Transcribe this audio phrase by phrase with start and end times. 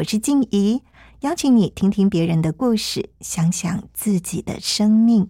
[0.00, 0.82] 我是静怡，
[1.20, 5.28] 邀请你听听别人的故事，想想自己的生命。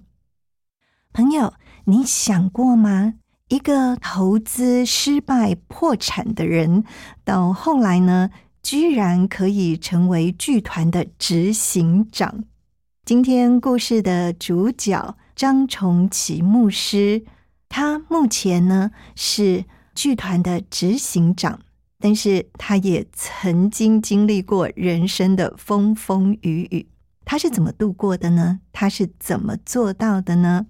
[1.13, 1.55] 朋友，
[1.87, 3.15] 你想过吗？
[3.49, 6.85] 一个投资失败破产的人，
[7.25, 8.31] 到后来呢，
[8.63, 12.45] 居然可以成为剧团的执行长。
[13.05, 17.25] 今天故事的主角张崇奇牧师，
[17.69, 19.65] 他目前呢是
[19.97, 21.59] 剧团的执行长，
[22.01, 26.87] 但是他也曾经经历过人生的风风雨雨。
[27.25, 28.61] 他是怎么度过的呢？
[28.73, 30.67] 他是怎么做到的呢？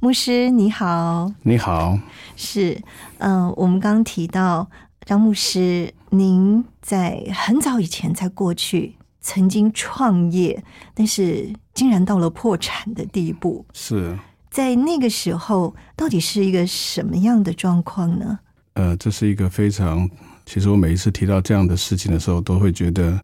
[0.00, 1.98] 牧师你好，你好，
[2.36, 2.80] 是
[3.18, 4.70] 嗯、呃我们刚刚提到
[5.04, 10.62] 张牧师，您在很早以前，在过去曾经创业，
[10.94, 13.66] 但是竟然到了破产的地步。
[13.72, 14.16] 是
[14.50, 18.38] 在那个时候，到底是一个什么样的状况呢？
[18.74, 20.08] 呃，这是一个非常，
[20.46, 23.20] 其实我每一次提到这样的事情的时候，都会觉得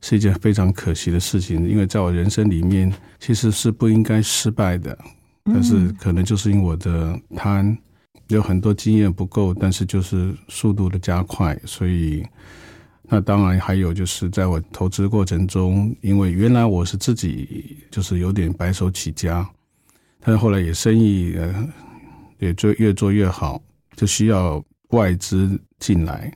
[0.00, 4.96] 是一件非常可惜的事情，因为在我人生里面其实是不应该失败的，
[5.44, 7.76] 但是可能就是因为我的贪，
[8.28, 12.24] 有很多经验不够，但是就是速度的加快，所以。
[13.06, 19.46] 那当然还有就是在我投资过程中，因为原来我是自己就是有点白手起家，
[20.20, 21.68] 但是后来也生意呃
[22.38, 23.62] 也做越做越好，
[23.94, 26.32] 就需要外资进来。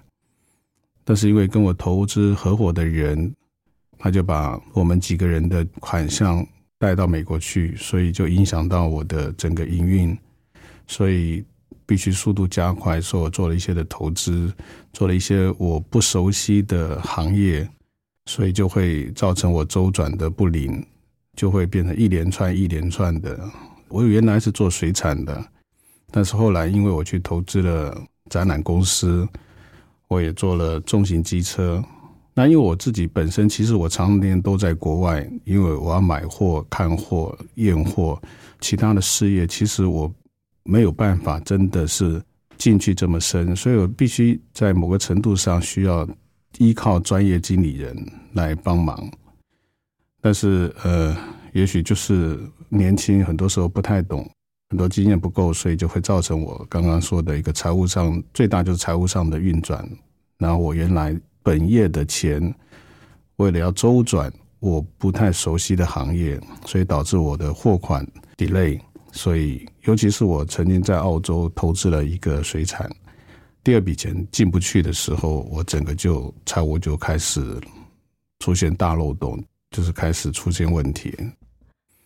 [1.08, 3.34] 但是因为跟我投资合伙的人，
[3.96, 6.46] 他就把我们几个人的款项
[6.78, 10.14] 带到美国去，所以就影响到我的整个营运，
[10.86, 11.42] 所以
[11.86, 13.00] 必须速度加快。
[13.00, 14.52] 所以我做了一些的投资，
[14.92, 17.66] 做了一些我不熟悉的行业，
[18.26, 20.84] 所以就会造成我周转的不灵，
[21.36, 23.40] 就会变成一连串一连串的。
[23.88, 25.42] 我原来是做水产的，
[26.10, 27.98] 但是后来因为我去投资了
[28.28, 29.26] 展览公司，
[30.08, 31.82] 我也做了重型机车。
[32.34, 38.20] 那因为我自己本身其实我常年都在国外，因为我要买货、看货、验货，
[38.60, 40.12] 其他的事业其实我
[40.62, 42.22] 没有办法真的是
[42.56, 46.08] 进去这么深，所以我必须在某个程度上需要
[46.58, 47.96] 依靠专业经理人
[48.34, 49.10] 来帮忙。
[50.20, 51.16] 但是呃，
[51.52, 52.38] 也许就是
[52.69, 54.28] 年轻，很多时候不太懂，
[54.71, 59.89] 很多经验不够，所以就会造成我刚刚说的一个财务上最大就是财务上的运转。
[60.37, 62.55] 然后我原来本业的钱，
[63.37, 68.06] 为了要周转我不太熟悉的行业，所以导致我的货款
[68.37, 68.79] delay。
[69.11, 72.89] 所以，尤其是我曾经在澳洲投资了一个水产，
[73.65, 77.59] 第二笔钱进不去的时候，我整个就财务就开始
[78.41, 81.17] 出现大漏洞，就是开始出现问题。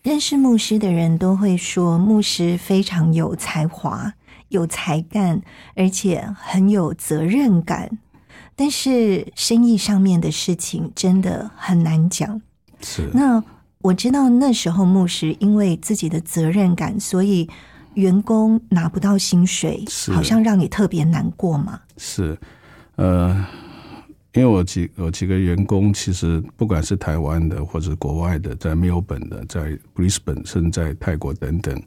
[0.02, 4.12] 认识牧师的人都会说，牧师非常有才华、
[4.48, 5.40] 有才干，
[5.76, 7.98] 而且很有责任感。
[8.56, 12.42] 但是生意上面的事情真的很难讲。
[12.80, 13.42] 是那
[13.78, 17.48] 我知道那时候牧师因为自己的责任感，所以
[17.94, 21.80] 员工拿不到薪水，好像让你特别难过嘛。
[21.96, 22.36] 是，
[22.96, 23.46] 呃，
[24.34, 31.82] 因为我几我几个员工，其实不管是台湾的或者国外的，在墨尔本的，在 Brisbane，甚至在泰国等等，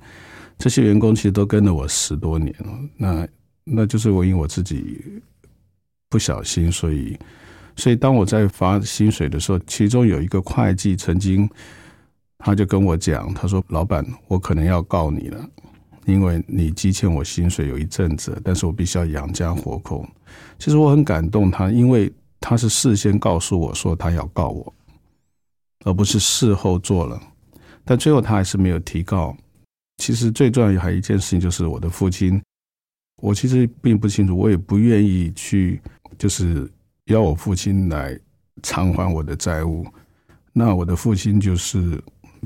[0.57, 2.79] 这些员工其实都跟了我十多年了。
[2.97, 3.27] 那
[3.63, 5.01] 那就是我因为我自己
[6.09, 7.17] 不小心，所以
[7.75, 11.49] 所以当我在发薪水的时候，其中有一个会计曾经
[12.37, 15.49] 他就跟我讲，他说：“老板，我可能要告你了。”
[16.05, 20.07] 因为你积欠我薪水有一阵子，但是我必须要养家活口。
[20.59, 22.13] 其实我很感动他，因为
[22.47, 24.71] 他是事先告诉我说他要告我，
[25.83, 27.19] 而不是事后做了。
[27.83, 29.35] 但最后他还是没有提告。
[29.97, 32.39] 其实最重要还有一件事情就是我的父亲，
[33.19, 35.81] 我其实并不清楚，我也不愿意去，
[36.19, 36.71] 就是
[37.05, 38.15] 要我父亲来
[38.61, 39.83] 偿还我的债务。
[40.53, 41.99] 那我的父亲就是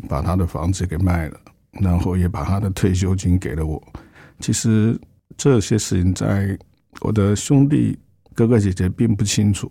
[0.07, 1.41] 把他的房子给卖了，
[1.73, 3.85] 然后也把他的退休金给了我。
[4.39, 4.97] 其实
[5.35, 6.57] 这些事情在
[7.01, 7.99] 我的兄弟
[8.33, 9.69] 哥哥姐姐并不清楚。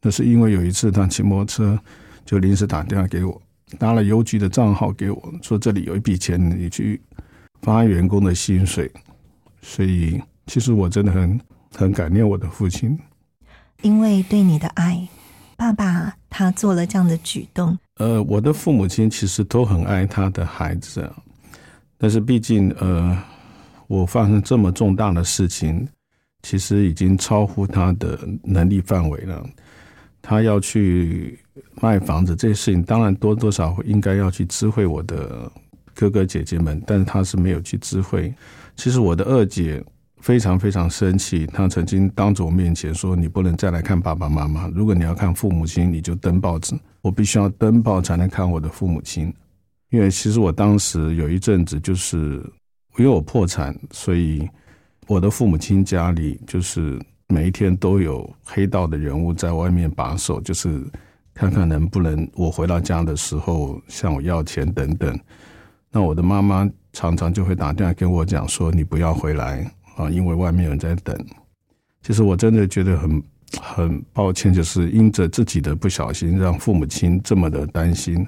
[0.00, 1.78] 那是因为有一次他骑摩托车，
[2.24, 3.40] 就临时打电话给我，
[3.78, 7.00] 拿了邮局的账号给我，说这里有一笔钱，你去
[7.62, 8.90] 发员工的薪水。
[9.60, 11.40] 所以其实我真的很
[11.74, 12.98] 很感念我的父亲，
[13.82, 15.06] 因为对你的爱，
[15.56, 17.76] 爸爸他做了这样的举动。
[17.96, 21.12] 呃，我的父母亲其实都很爱他的孩子，
[21.98, 23.20] 但是毕竟呃，
[23.88, 25.86] 我发生这么重大的事情，
[26.44, 29.44] 其实已经超乎他的能力范围了。
[30.28, 31.38] 他要去
[31.80, 35.50] 卖房子这些事情，当然多多少应该要去知会我的
[35.94, 38.30] 哥哥姐姐们，但是他是没有去知会。
[38.76, 39.82] 其实我的二姐
[40.20, 46.78] 非常非常生气，她曾经当着我面前说：“你不能再来看爸爸妈妈，如果你要看父母亲，你就登报纸。
[47.00, 49.32] 我必须要登报才能看我的父母亲。”
[49.88, 52.44] 因为其实我当时有一阵子就是
[52.98, 54.46] 因为我破产，所以
[55.06, 57.00] 我的父母亲家里就是。
[57.30, 60.82] 每一天都有黑道的人物在外面把守，就是
[61.34, 65.18] 看看能不能我回到家的时候向我要钱等等。
[65.90, 71.14] 那我的妈妈常常就会打电话跟我讲说：“你不要回来啊，因为外面有人在等。”
[72.02, 73.22] 其实我真的觉得很
[73.60, 78.26] 很抱歉，就是因着自己的不小心，让父母亲这么的担心，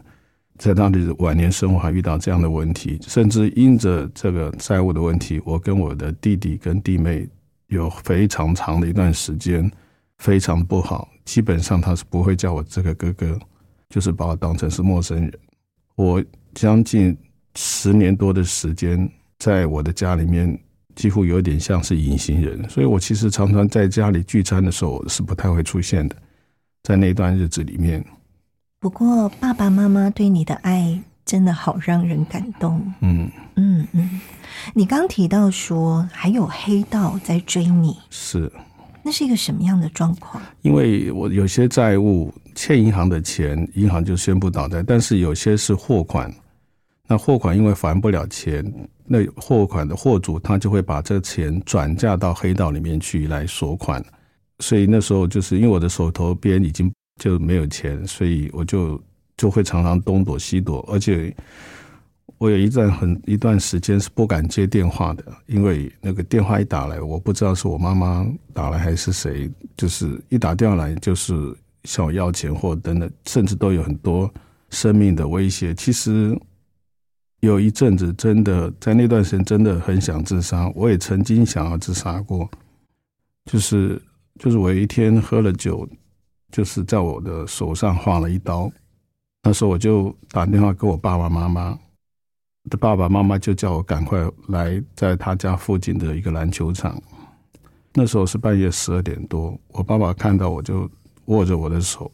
[0.58, 7.26] 在他的晚年生活还遇到这样的问题，甚至因着这个债务的问题，我跟我的弟弟跟弟妹。
[7.70, 9.68] 有非常长的一段时间，
[10.18, 11.08] 非常不好。
[11.24, 13.38] 基本上他是不会叫我这个哥哥，
[13.88, 15.32] 就是把我当成是陌生人。
[15.94, 16.22] 我
[16.52, 17.16] 将近
[17.54, 20.58] 十年多的时间，在我的家里面，
[20.96, 22.68] 几乎有点像是隐形人。
[22.68, 26.16] 所以我其实常常在家里聚餐的时候是不太会出现的，
[26.82, 28.04] 在那段日子里面。
[28.80, 31.00] 不过爸爸妈妈对你的爱。
[31.30, 32.82] 真的好让人感动。
[33.02, 34.20] 嗯嗯嗯，
[34.74, 38.50] 你刚提到说还有黑道在追你，是，
[39.04, 40.42] 那是一个什么样的状况？
[40.62, 46.34] 因为我有些债务欠银行的钱，银行就宣布倒债，但是有些是货款，
[47.06, 48.64] 那货款因为还不了钱，
[49.06, 54.04] 那货款的货主他就会把这钱转嫁到黑道里面去来索款，
[54.58, 56.92] 所以那时候就是因为我的手头边已经
[57.22, 59.00] 就没有钱，所以我就。
[59.40, 61.34] 就会常常东躲西躲，而且
[62.36, 74.30] 我有一段很一段时间是不敢接电话的，因为那个电话一打来，我不知道是我妈妈打来还是谁，就是一打电话来就是向我要钱或等等，甚至都有很多
[74.68, 75.72] 生命的威胁。
[75.72, 76.38] 其实
[77.40, 82.46] 有一阵子真的在那段时间真的很想自杀，我也曾经想要自杀过，
[83.46, 83.98] 就是
[84.38, 85.88] 就是我有一天喝了酒，
[86.52, 88.70] 就是在我的手上划了一刀。
[89.42, 91.78] 那时候我就打电话给我爸爸妈妈，
[92.68, 97.00] 的爸爸妈妈就叫我赶快来，在他家附近的一个篮球场。
[97.94, 100.88] 那时候是半夜十二点多，我爸爸看到我就
[101.24, 102.12] 握着我的手，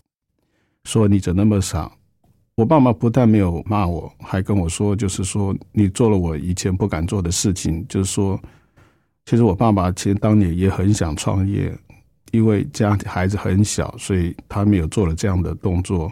[0.85, 1.91] 说：“你怎那么傻？”
[2.55, 8.41] 我爸妈不但没有骂我，还跟我说：“就是说你做了我以前不敢做的事情。”就是说，
[9.27, 11.77] 其实我爸爸其实当年也很想创业，
[12.31, 16.11] 因为家孩子很小，所以他没有做了这样的动作。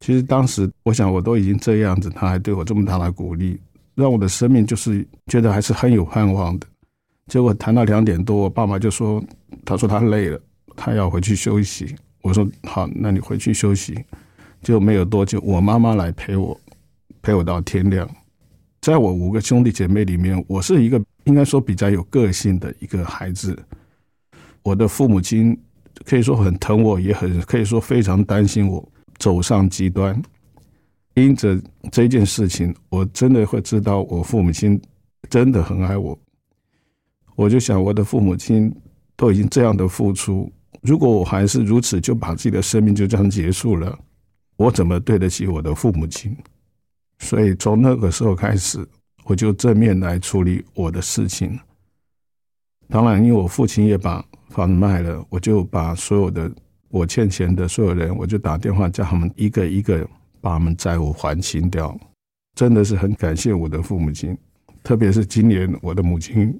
[0.00, 3.60] 其实当时我想，我都已经这样子，他还对我这么大的鼓励，
[3.94, 6.66] 让我的生命就是觉得还是很有盼望的。
[7.26, 9.22] 结果谈到两点多，我爸妈就说
[9.64, 10.40] ：“他说他累了，
[10.76, 14.02] 他要回去休息。”我说：“好，那你回去休息。”
[14.60, 16.58] 就没有多久，我妈妈来陪我，
[17.22, 18.08] 陪我到天亮。
[18.80, 23.56] 在我五个兄弟姐妹里面，我是一个应该说比较有个性的一个孩子。
[24.62, 25.56] 我的父母亲
[26.04, 28.88] 可以说很疼我，也很可以说非常担心我。
[29.18, 30.20] 走上极端，
[31.14, 31.60] 因着
[31.90, 34.80] 这件事情，我真的会知道我父母亲
[35.28, 36.16] 真的很爱我。
[37.34, 38.72] 我就想，我的父母亲
[39.16, 40.50] 都已经这样的付出，
[40.82, 43.98] 如果我还是如此就把自己的生命就这样结束了，
[44.56, 46.36] 我怎么对得起我的父母亲？
[47.18, 48.86] 所以从那个时候开始，
[49.24, 51.58] 我就正面来处理我的事情。
[52.88, 56.48] 当然，因为我父亲也把房子卖了，我就把所有的。
[56.90, 60.08] 我欠钱的所有人，我就打电话叫他们一个一个
[60.40, 61.98] 把他们债务还清掉。
[62.54, 64.36] 真的是很感谢我的父母亲，
[64.82, 66.58] 特别是今年我的母亲，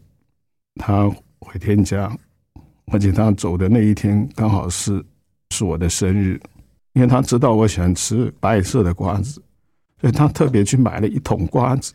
[0.77, 2.17] 她回天家，
[2.93, 5.05] 而且她走的那一天刚好是
[5.51, 6.41] 是我的生日，
[6.93, 9.43] 因为她知道我喜欢吃白色的瓜子，
[10.01, 11.93] 所以她特别去买了一桶瓜子，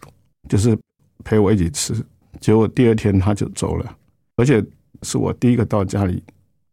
[0.50, 0.78] 就是
[1.24, 1.96] 陪我一起吃。
[2.42, 3.96] 结果第二天她就走了，
[4.36, 4.62] 而且
[5.04, 6.22] 是我第一个到家里。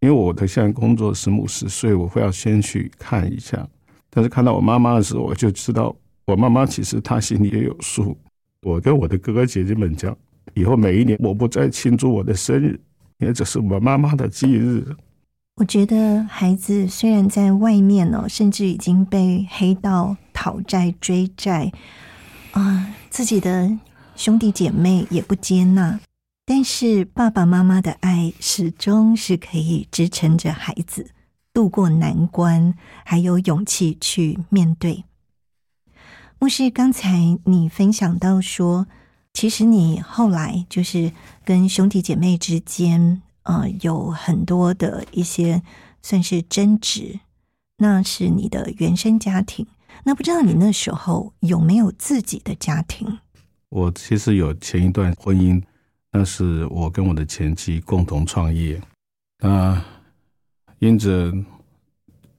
[0.00, 3.68] 因为我的现在工作是牧师，所以我会要先去看一下。
[4.08, 8.16] 但是看到我妈妈的时候，我就知道我妈妈其实她心里也有数。
[8.62, 10.16] 我跟我的哥哥姐姐们讲，
[10.54, 12.80] 以后每一年我不再庆祝我的生日，
[13.18, 14.84] 因为这是我妈妈的忌日。
[15.56, 21.70] 我觉得孩子虽然在外面呢，甚至已经被黑道讨债追债
[22.52, 23.70] 啊，自己的
[24.16, 26.00] 兄弟姐妹也不接纳，
[26.52, 31.12] 但是爸爸妈妈的爱始终是可以支撑着孩子
[31.52, 35.04] 度过难关，还有勇气去面对。
[36.40, 38.88] 牧师，刚才你分享到说，
[39.32, 41.12] 其实你后来就是
[41.44, 43.22] 跟兄弟姐妹之间。
[43.44, 45.62] 呃，有很多的一些
[46.02, 47.20] 算是争执，
[47.78, 49.64] 那是你的原生家庭。
[50.02, 53.20] 那不知道你那时候有没有自己的家庭？
[53.68, 55.62] 我其实有前一段婚姻，
[56.12, 58.80] 那是我跟我的前妻共同创业。
[59.38, 59.82] 那
[60.78, 61.32] 因着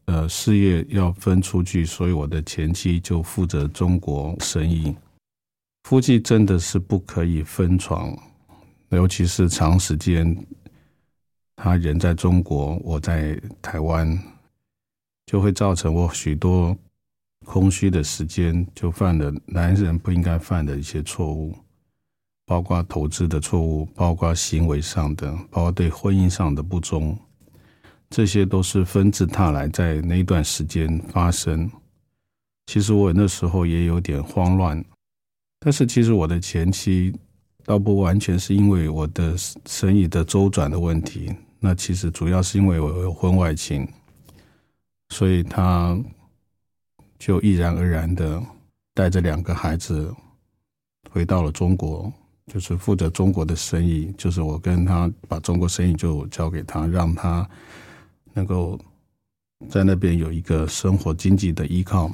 [0.06, 4.96] 呃事业要分出去，所以我的前妻就负责中国生意。
[5.84, 8.16] 夫妻真的是不可以分床，
[8.90, 10.38] 尤其是长时间。
[11.56, 14.20] 他人在中国，我在台湾，
[15.28, 16.75] 就会造成我许多
[17.46, 21.56] 空虚的时间，就犯了男人不应该犯的一些错误，
[22.51, 27.17] 包括投资的错误，包括行为上的，包括对婚姻上的不忠，
[28.10, 31.72] 这些都是纷至沓来，在那段时间发生。
[32.65, 34.84] 其实我那时候也有点慌乱，
[35.62, 37.15] 但是其实我的前妻
[37.63, 39.34] 倒不完全是因为我的
[39.65, 41.34] 生意的周转的问题。
[41.58, 43.88] 那其实主要是因为我有婚外情，
[45.08, 45.98] 所以他
[47.17, 48.43] 就毅然而然的
[48.93, 50.13] 带着两个孩子
[51.10, 52.12] 回到了中国，
[52.51, 57.50] 就是负责中国的生意，就是我跟他把中国生意就交给他，让他
[58.34, 58.77] 能够
[59.70, 62.12] 在那边有一个生活经济的依靠，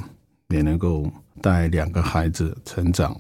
[0.50, 3.20] 也能够带两个孩子成长。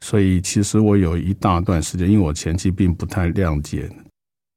[0.00, 3.90] 所以其实我有一大段时间，因为我前期并不太谅解。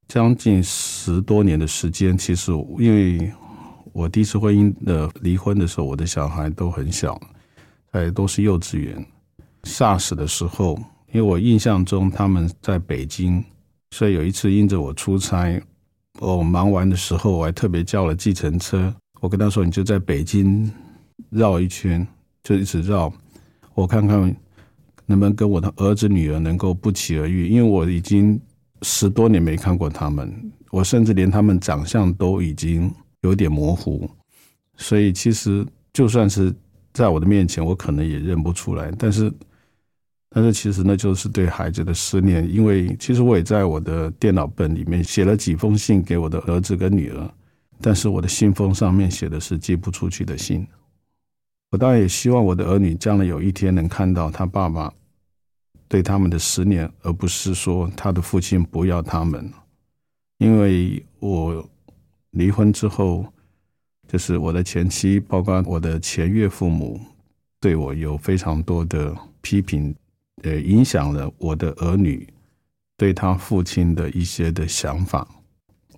[0.08, 3.30] 将近十多年的时间，其实因为
[3.92, 7.20] 我第一次婚姻的离婚的时候，我的小孩都很小，
[7.92, 9.06] 哎，都是幼稚园。
[9.64, 10.80] SARS 的时候，
[11.16, 13.42] 因为我印象中他们在北京，
[13.92, 15.62] 所以有一次因着我出差，
[16.20, 18.94] 我忙完的时候，我还特别叫了计程车。
[19.22, 20.70] 我跟他说：“你就在北京
[21.30, 22.06] 绕一圈，
[22.44, 23.14] 就一直绕，
[23.76, 24.20] 我看看
[25.06, 28.38] 能不能跟我的儿子女儿能够不期而遇，因为我已经。”
[28.82, 34.08] 十多年没看过他们，我甚至连他们长相都已经有点模糊，
[34.76, 36.54] 所以其实就算是
[36.94, 38.92] 在我的面前，我可能也认不出来。
[39.00, 39.32] 但是，
[40.30, 47.34] 但是其实那就是对孩子的思念，因为其实我也在我的电脑本里面写了几封信给我的儿子跟女儿，
[47.80, 50.68] 但是我的信封上面写的是寄不出去的信。
[51.72, 54.94] 我当然也希望我的儿女将来有一天能看到他爸爸。
[55.88, 59.50] 对他们的思念，而不是说他的父亲不要他们。
[60.40, 61.64] 因为我
[62.32, 63.24] 离婚之后，
[64.08, 67.00] 就是我的前妻，包括我的前岳父母，
[67.62, 69.96] 对我有非常多的批评，
[70.46, 72.28] 呃，影响了我的儿女
[72.96, 75.28] 对他父亲的一些的想法。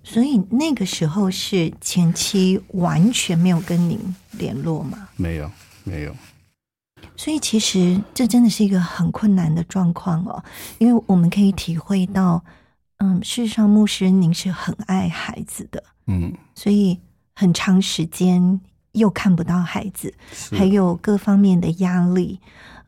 [0.02, 4.00] 所以那个时候是前妻完全没有跟您
[4.32, 5.08] 联络吗？
[5.16, 5.50] 没有，
[5.84, 6.16] 没有。
[7.14, 10.42] 所以其实这真的是一个很困难的状况哦，
[10.78, 12.42] 因为我们可以体会到，
[12.98, 16.98] 嗯，事实上牧师您是很爱孩子的，嗯，所以
[17.34, 18.60] 很长时间
[18.92, 20.14] 又看不到孩子，
[20.52, 22.40] 还有各方面的压力，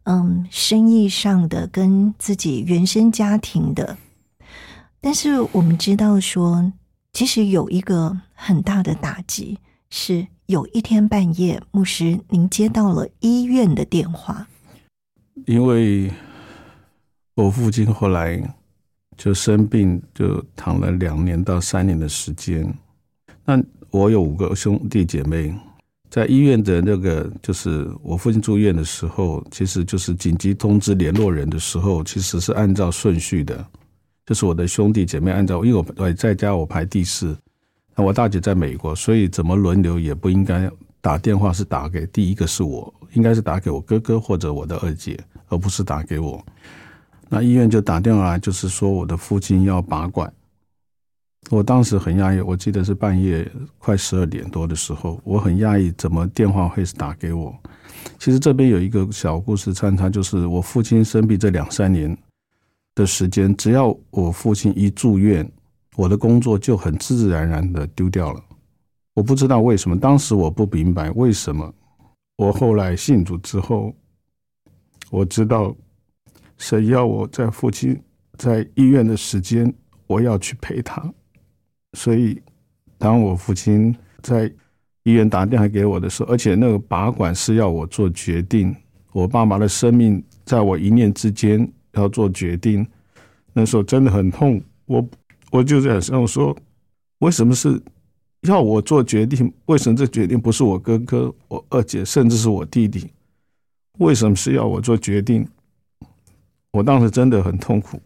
[0.04, 3.96] 嗯，生意上的跟自己原生家庭的，
[5.00, 6.72] 但是我们知道说，
[7.12, 9.58] 其实有一个很大的打击
[9.90, 10.26] 是。
[10.50, 14.48] 有一天半夜，牧师，您接到了医院的电话，
[15.46, 16.10] 因为
[17.36, 18.42] 我父亲后来
[19.16, 22.66] 就生病，就躺了两年到三年的时间。
[23.44, 25.54] 那我有五个兄弟姐妹，
[26.10, 33.64] 在医院的那个，就是我父亲住院的时候，其实就是紧急通知联络人的时候，其实是按照顺序的，
[34.26, 37.36] 就是我的兄弟姐妹按照，因为我我在家我排第四。
[37.94, 40.68] 那我大姐在美国，所以怎么轮流也不应该
[41.00, 46.44] 打电话是打给第一个是我，应该是打给我哥哥或者我的二姐，而不是打给我。
[47.28, 50.32] 那医院就打电话来，就是说我的父亲要拔管。
[51.50, 53.46] 我当时很压抑，我记得是半夜
[53.78, 57.54] 快十二点多的时候，我很压抑，怎么电话会打给我？
[58.18, 62.16] 其实这边有一个小故事穿插，就是我父亲生病这两三年
[62.94, 65.46] 的时间，只要我父亲一住院。
[65.96, 68.40] 我的工作就很自自然然的丢掉了，
[69.12, 71.74] 我不知道为什么，当时我不明白为什么，
[72.38, 73.92] 我后来信主之后，
[75.10, 75.76] 我知道
[76.56, 78.00] 神要我在父亲
[78.38, 79.70] 在医院的时间，
[80.06, 81.12] 我要去陪他。
[81.94, 82.40] 所以，
[82.98, 84.46] 当我父亲在
[85.02, 88.74] 医院打电话给我的时候，而且那个拔管是要我做决定，
[89.12, 92.86] 我爸爸的生命在我一念之间要做决定，
[93.52, 94.62] 那时候真的很痛。
[94.86, 95.08] 我
[95.50, 96.56] 我就在想说，
[97.18, 97.82] 为什么是
[98.42, 99.52] 要我做决定？
[99.66, 103.10] 为什么这决定不是我哥哥、我二姐，甚至是我弟弟？
[103.98, 105.44] 为什么是要我做决定？
[106.70, 108.00] 我当时真的很痛苦，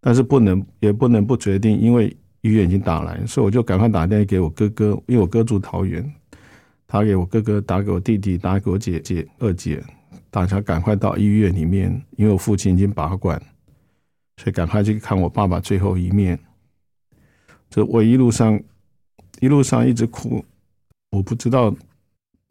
[0.00, 2.16] 但是不能也不能不决定，因为。
[2.42, 6.12] 医院已经打来，所以我就赶快打电话给我哥哥，因为我哥住桃园，
[6.86, 9.80] 打给我哥哥，打给我弟弟，打给我姐姐、二姐，
[10.28, 13.40] 大家赶快到医院里面，因为我父亲已经拔管，
[14.38, 16.36] 所以赶快去看我爸爸最后一面。
[17.70, 18.60] 这我一路上
[19.38, 20.44] 一路上一直哭，
[21.10, 21.72] 我不知道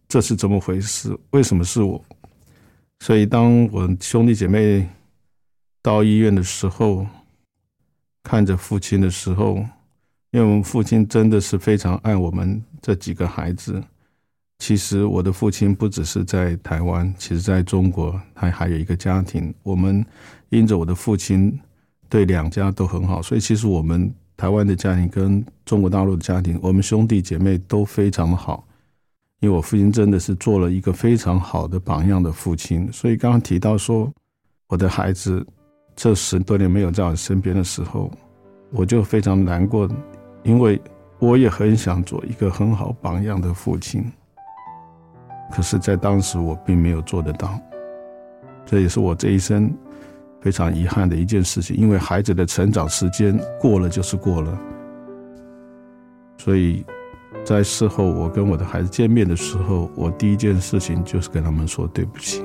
[0.08, 2.02] 这是怎么回事，为什么是我？
[3.02, 4.88] 所以当我兄弟姐妹
[5.82, 7.06] 到医院的时候，
[8.24, 9.62] 看着父亲的时候。
[10.32, 13.84] 因为我们父亲真的是非常爱我们这几个孩子。
[14.60, 19.54] 其实我的父亲不只是在台湾，其实在中国，他还有一个家庭。
[19.64, 20.06] 我们
[20.50, 21.60] 因着我的父亲
[22.08, 28.66] 对两家都很好，所以其实我们台湾的家庭跟中国大陆的家庭，我们兄弟姐妹都非常的好。
[29.42, 32.88] 因为我父亲真的是做了一个非常好的榜样的父亲。
[32.94, 34.14] 所以刚刚提到说，
[34.68, 35.44] 我的孩子
[35.96, 38.12] 这十多年没有在我身边的时候，
[38.70, 39.90] 我就非常难过。
[40.44, 40.82] 因为
[41.20, 44.04] 我也很想做一个很好榜样的父亲，
[45.52, 47.60] 可是，在当时我并没有做得到，
[48.66, 49.72] 这也是我这一生
[50.42, 51.76] 非常遗憾的一件事情。
[51.78, 54.60] 因为孩子的成长时间过了就是过了，
[56.38, 56.84] 所以
[57.46, 62.42] 在事后我跟我的孩子见面的时候，我第一件事情就是跟他们说对不起。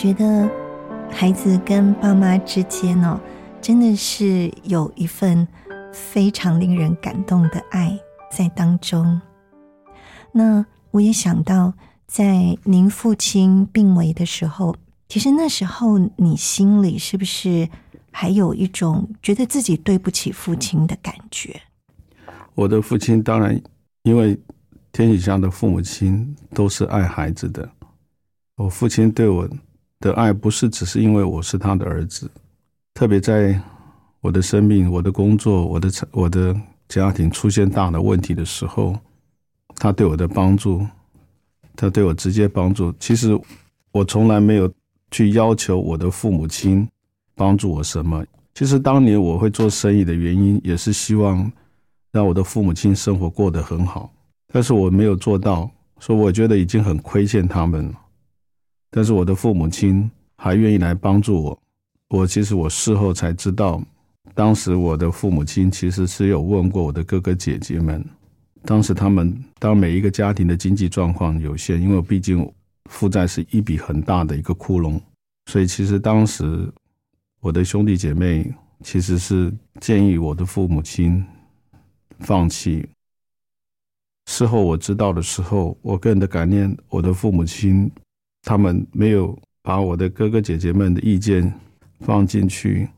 [0.00, 0.48] 觉得
[1.10, 3.20] 孩子跟爸妈之间哦，
[3.60, 5.46] 真的是有一份
[5.92, 8.00] 非常令人感动的爱
[8.32, 9.20] 在当中。
[10.32, 11.74] 那我也想到，
[12.06, 14.74] 在您父亲病危的时候，
[15.06, 17.68] 其实那时候你心里是不是
[18.10, 21.60] 还有一种觉得自己对不起父亲的感觉？
[22.54, 23.60] 我的父亲当然，
[24.04, 24.40] 因为
[24.92, 27.68] 天底下的父母亲都是爱孩子的，
[28.56, 29.46] 我父亲对我。
[30.00, 32.30] 的爱不是只是因为我是他的儿子，
[32.94, 33.60] 特别在
[34.22, 36.58] 我的生命、我的工作、我的我的
[36.88, 38.98] 家庭出现大的问题的时候，
[39.76, 40.86] 他对我的帮助，
[41.76, 42.92] 他对我直接帮助。
[42.98, 43.38] 其实
[43.92, 44.72] 我从来没有
[45.10, 46.88] 去要求我的父母亲
[47.34, 48.24] 帮助我什么。
[48.54, 51.50] 其实当年我会做生意的原因，也是希望
[52.10, 54.10] 让我的父母亲生活过得很好，
[54.50, 57.92] 但是我没有做到，所以我觉得已经很亏欠他们了。
[58.90, 61.62] 但是我的父母亲还愿意来帮助我。
[62.08, 63.80] 我其实我事后才知道，
[64.34, 68.04] 当时我的父母亲其实是有问过我的哥哥姐姐们。
[68.64, 72.52] 当时他们当每一个家庭的经济状况有限，因为毕竟
[72.86, 75.00] 负债是一笔很大的一个窟窿，
[75.46, 76.68] 所以其实当时
[77.40, 81.24] 我的兄弟姐妹其实是建议我的父母亲
[82.18, 82.86] 放弃。
[84.26, 87.88] 事后我知道的时候，我个人的感念，我的父母亲。
[88.42, 91.52] 他们没有把我的哥哥姐姐们的意见
[92.00, 92.88] 放进去，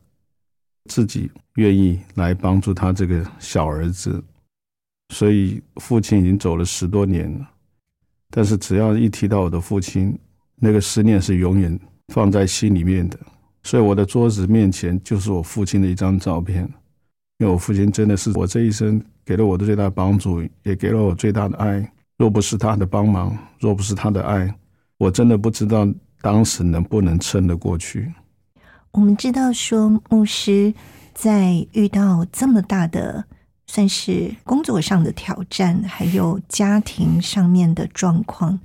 [0.89, 4.23] 自己愿意来帮助他这个小儿子，
[5.09, 7.49] 所以父亲已经走了十多年了。
[8.29, 10.17] 但是只要一提到我的父亲，
[10.55, 11.79] 那个思念是永远
[12.13, 13.19] 放在心里面的。
[13.63, 16.63] 所以我的桌子面前就是我父亲的一张照片，
[17.37, 21.91] 因为我父亲真的是我这一生给了我的最大帮助，也给了我最大的爱。
[22.17, 24.53] 若不是他的帮忙，若不是他的爱，
[25.03, 25.85] 我真的不知道
[26.21, 28.13] 当时能不能撑得过去。
[28.91, 30.73] 我们知道说，牧师
[31.13, 33.25] 在遇到这么大的。
[33.65, 38.59] 算是工作上的挑战，还有家庭上面的状况。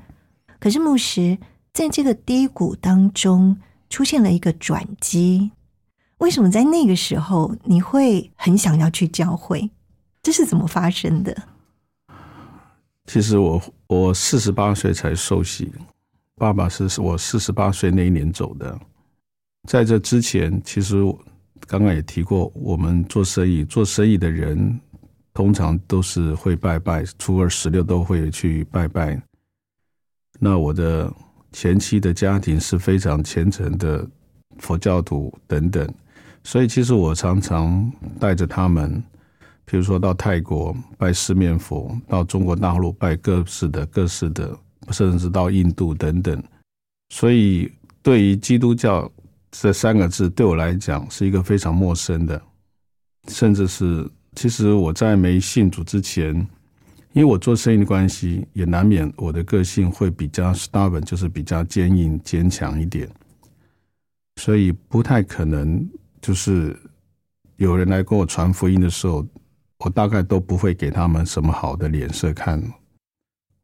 [0.59, 1.39] 可是牧师
[1.73, 3.57] 在这个低谷当中
[3.89, 5.53] 出现了一个转机。
[6.19, 9.71] 为什么在那个时候你会很想要去教会？
[10.21, 11.35] 这是怎么发生的？
[13.07, 15.73] 其实我我四十八岁才受洗，
[16.39, 18.79] 爸爸是我四十八岁那一年走的。
[19.69, 20.97] 在这之前，其实
[21.67, 24.81] 刚刚也提过，我们做生意，做生意的人。
[25.35, 29.23] 通常都是会拜拜，初二十六都会去拜拜。
[30.41, 31.13] 那我的
[31.53, 34.05] 前妻的家庭是非常虔诚的
[34.59, 35.89] 佛教徒等等，
[36.43, 39.01] 所以其实我常常带着他们，
[39.65, 44.59] 比如说到泰国拜四面佛，到中国大陆拜各式的各式的，
[44.93, 46.43] 甚至到印度等等。
[47.11, 47.71] 所以
[48.03, 49.11] 对于基督教
[49.51, 52.41] 这三个字，对我来讲是一个非常陌生的，
[53.29, 54.09] 甚至是。
[54.35, 56.33] 其实我在没信主之前，
[57.13, 63.09] 因为我做生意的关系，也难免我的个性会比较 stubborn，就是比较坚硬坚强一点，
[64.37, 65.85] 所以不太可能
[66.21, 66.79] 就是
[67.57, 69.27] 有人来跟我传福音的时候，
[69.79, 72.63] 我大概都不会给他们什么好的脸色看。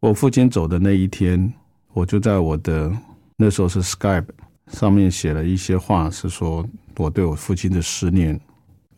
[0.05, 1.51] 我父亲走的那一天，
[1.95, 2.93] 我就在我的
[3.38, 4.27] 那时候是 Skype
[4.67, 6.62] 上面写了一些话，是说
[6.99, 8.38] 我对我父亲的思念，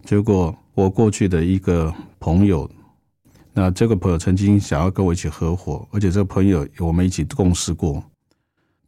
[0.05, 0.53] 结果。
[0.75, 2.71] 我过去的一个朋友，
[3.55, 8.05] 那这个朋友曾经想要跟我一起合伙，而且这个朋友我们一起共事过，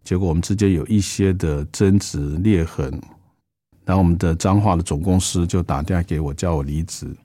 [0.04, 2.90] 结果我们之间有一些的争执裂痕，
[3.86, 7.16] 然后我们的彰化的总公司就打电话给我叫我离职，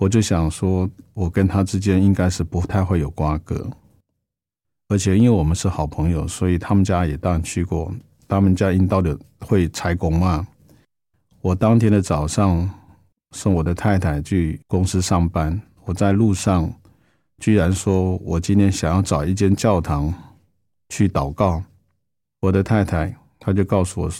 [0.00, 3.70] 我就想说，我跟他之间应该是不太会有瓜葛，
[4.88, 7.92] 而且因为我们是好朋友，所以他们家也当然去过，
[8.26, 10.46] 他们家因到的会拆工嘛，
[11.40, 12.68] 我当天的早上。
[13.32, 16.72] 送我的太太去公司上班，我在路上
[17.40, 20.10] 居然说我今天想要找一间教堂
[20.88, 21.62] 去祷告。
[22.40, 24.10] 我的太太她就告诉我，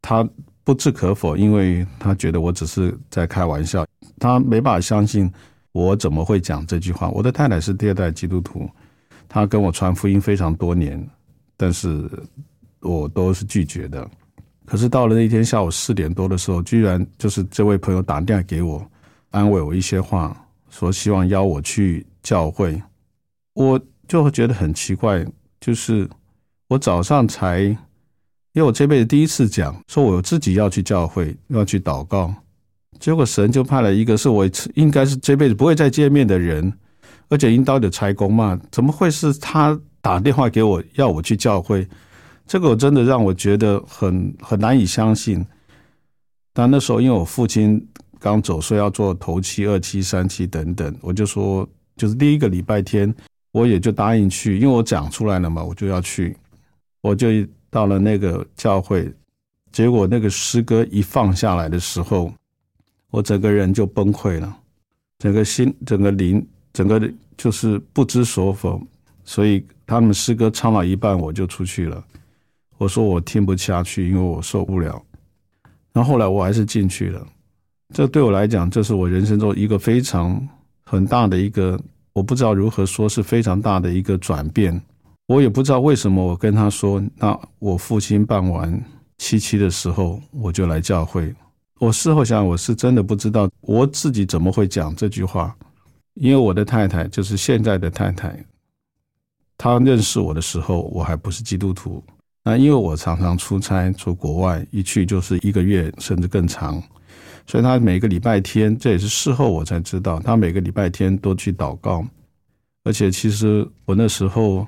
[0.00, 0.26] 她
[0.64, 3.86] 不置可否，因为她觉得我只是在开玩笑，
[4.18, 5.30] 她没办法相信
[5.72, 7.10] 我怎么会讲这句话。
[7.10, 8.66] 我的太太是第二代基督徒，
[9.34, 11.04] 他跟我传福音非常多年，
[11.56, 12.08] 但是
[12.78, 14.08] 我都是拒绝的。
[14.64, 18.88] 可是到了那天下午四点多的时候，居然就是这位朋友打电话给我，
[19.30, 22.80] 安慰我一些话，说希望邀我去教会。
[23.54, 25.26] 我就会觉得很奇怪，
[25.60, 26.08] 就是
[26.68, 27.76] 我早上才，因
[28.54, 32.32] 为我这辈子第一次讲，说我自己要去教会，要去祷告，
[33.00, 36.72] 结果神就派了一个是我应该是这辈子不会再见面的人，
[37.34, 41.84] 而且应当的差工嘛，怎么会是他打电话给我要我去教会？
[42.46, 45.44] 这个我真的让我觉得很很难以相信。
[46.52, 47.84] 但那时候因为我父亲
[48.20, 53.12] 刚走，说要做头七、二七、三七等等，我就说就是第一个礼拜天，
[53.50, 56.36] 我也就答应去，因为我讲出来了嘛，我就要去。
[57.00, 57.26] 我就
[57.68, 59.12] 到了那个教会，
[59.72, 62.32] 结果那个诗歌一放下来的时候，
[63.10, 64.56] 我整个人就崩溃了，
[65.18, 67.00] 整个心、整个灵、整个
[67.36, 68.80] 就是不知所否。
[69.24, 72.04] 所以他们诗歌唱到一半，我就出去了。
[72.76, 75.02] 我说我听不下去，因为我受不了。
[75.92, 77.24] 然后后来我还是进去了。
[77.94, 80.46] 这对我来讲，这是我人生中一个非常
[80.84, 81.80] 很大的一个，
[82.12, 84.78] 我不知道如何说是非常大的一个转变。
[85.26, 88.82] 我也不知道为什么，我跟他说，那我父亲办完
[89.16, 91.34] 七七的时候，我就来教会。
[91.78, 95.56] 我事后想，我是真的不知道我自己怎么会讲这句话，
[96.14, 98.44] 因为我的太太就是现在的太太，
[99.58, 102.02] 她认识我的时候，我还不是基督徒。
[102.44, 106.82] 那因为我常常出差出国外，一去就是一个月甚至更长，
[107.46, 112.04] 所以她每个礼拜天，这也是事后我才知道，她每个礼拜天都去祷告。
[112.84, 114.66] 而且其实我那时候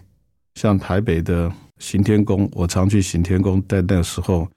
[0.54, 4.48] 像台北的行天宫，我常去行天宫，在那时候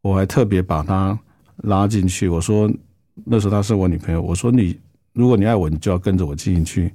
[0.00, 1.16] 我还特别把她
[1.58, 2.72] 拉进去，我说
[3.26, 4.78] 那时候她是我女朋友，我说你
[5.12, 6.92] 如果你爱我，你就要跟着我进去。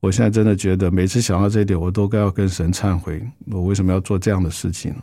[0.00, 4.94] 我现在真的觉得，每次想到这一点，我都该要跟神忏悔，我为什么要做这样的事情？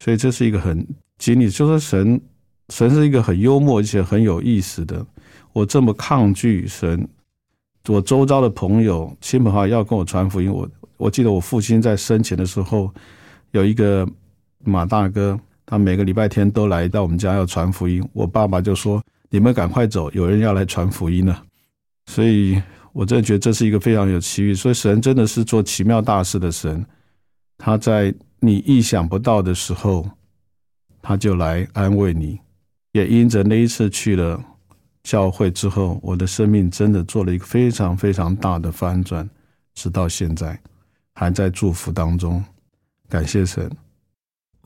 [0.00, 2.20] 所以这是一个很经历，就是神，
[2.70, 5.04] 神是一个很幽默而且很有意思的。
[5.52, 7.08] 我这么抗拒神，
[7.86, 10.52] 我周遭的朋友、亲朋好友要跟我传福音。
[10.52, 12.92] 我我记得我父亲在生前的时候，
[13.52, 14.06] 有一个
[14.64, 18.06] 马大哥，他每个礼拜天都来到我们家要传福音。
[18.12, 21.44] 我爸爸就说：“你们赶快走，有人要来传福音了。”
[22.06, 22.60] 所以，
[22.92, 24.54] 我真的觉得这是一个非常有奇遇。
[24.54, 26.84] 所以，神真的是做奇妙大事的神，
[27.56, 30.08] 他在你意想不到的时候，
[31.02, 32.38] 他就来安慰你。
[32.92, 34.42] 也因着那一次去了。
[35.04, 39.26] 教会之后，我的生命真的做了一个非常非常大的翻转，
[39.74, 40.60] 直到现在
[41.14, 42.44] 还在祝福当中。
[43.08, 43.70] 感谢神。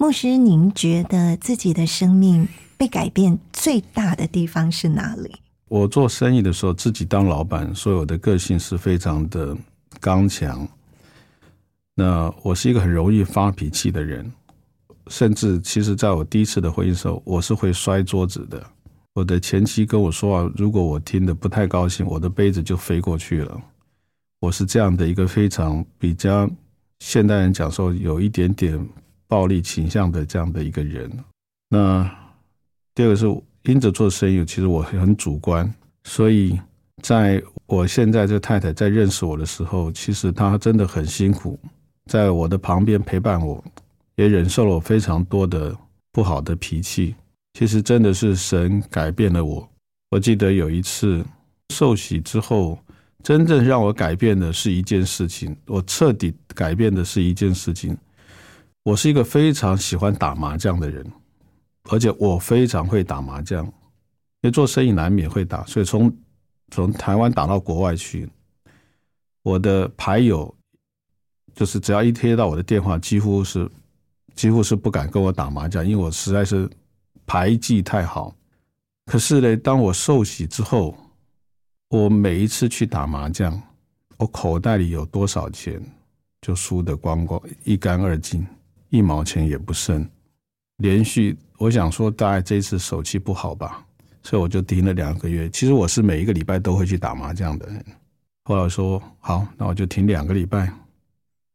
[0.02, 5.30] 牧师，您觉得自己的生命被改变最大的地方是哪里？
[5.68, 9.56] 我做生意的时候，自己当老板，所以我的个性是非常的
[10.00, 10.66] 刚强。
[11.94, 14.28] 那我是一个很容易发脾气的人，
[15.06, 18.60] 甚至其实在我第一次的婚姻时候，我是会摔桌子的。
[19.14, 23.56] 我的前妻跟我说话，如果我听的不太高兴，我的杯子就飞过去了。
[24.40, 26.50] 我是这样的一个非常比较
[26.98, 28.84] 现代人讲说有一点点
[29.32, 31.10] 暴力倾向的这样的一个人。
[31.70, 32.04] 那
[32.94, 33.24] 第二个是
[33.62, 35.72] 因着做生意，其实我很主观，
[36.04, 36.60] 所以
[37.02, 41.58] 在我现在这太太在认识我的时候，其实她真的很辛苦，
[42.10, 43.64] 在我的旁边陪伴我，
[44.16, 45.74] 也忍受了我非常多的
[46.12, 47.14] 不好的脾气。
[47.54, 49.66] 其实真的是神改变了我。
[50.10, 51.24] 我记得有一次
[51.70, 52.78] 受洗之后，
[53.22, 55.56] 真正让我改变的是一件事情。
[55.64, 57.96] 我彻底改变的是一件事情。
[58.82, 61.04] 我是一个非常喜欢打麻将的人，
[61.90, 63.64] 而且我非常会打麻将。
[63.64, 63.72] 因
[64.48, 66.14] 为做生意难免会打，所以从
[66.70, 68.28] 从台湾打到国外去，
[69.42, 70.52] 我的牌友
[71.54, 73.70] 就是只要一贴到我的电话，几乎是
[74.34, 76.70] 几乎是不敢跟我打麻将，因为我实在是。
[77.24, 78.34] 牌技太好，
[79.06, 80.94] 可是呢，当我受洗之后，
[81.88, 83.58] 我每一次去打麻将，
[84.18, 85.80] 我口袋里有多少钱
[86.42, 88.44] 就输得光光一干二净，
[88.92, 90.06] 一毛钱也不剩。
[90.76, 93.82] 连续，我想说，大概这次手气不好吧，
[94.22, 95.48] 所以我就停了两个月。
[95.48, 97.82] 其实我是每一个礼拜都会去打麻将的人。
[98.44, 100.70] 后来说好，那我就停两个礼拜，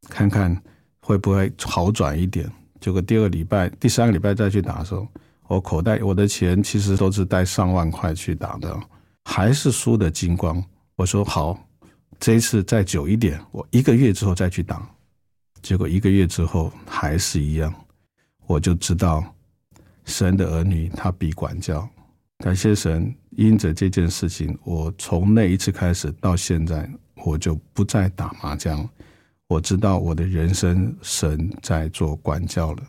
[0.10, 0.60] 看看
[1.00, 2.52] 会不会好转一点。
[2.82, 5.08] 结果第二个礼拜、第三个礼拜再去打的时候。
[5.48, 8.78] 我口袋我的钱其实都是带上万块去打的，
[9.24, 10.62] 还是输的精光。
[10.98, 11.58] 我说好，
[12.20, 14.86] 这一次再久一点，我一个月之后再去打。
[15.68, 17.74] 结果一个月之后还是一样，
[18.46, 19.22] 我就知道
[20.06, 21.86] 神的儿女他必管教。
[22.38, 26.90] 感谢神，因着这件事情，我从那一次开始到现在，
[27.26, 28.88] 我就不再打麻将。
[29.50, 32.84] 我知道我的人生神在做管教了。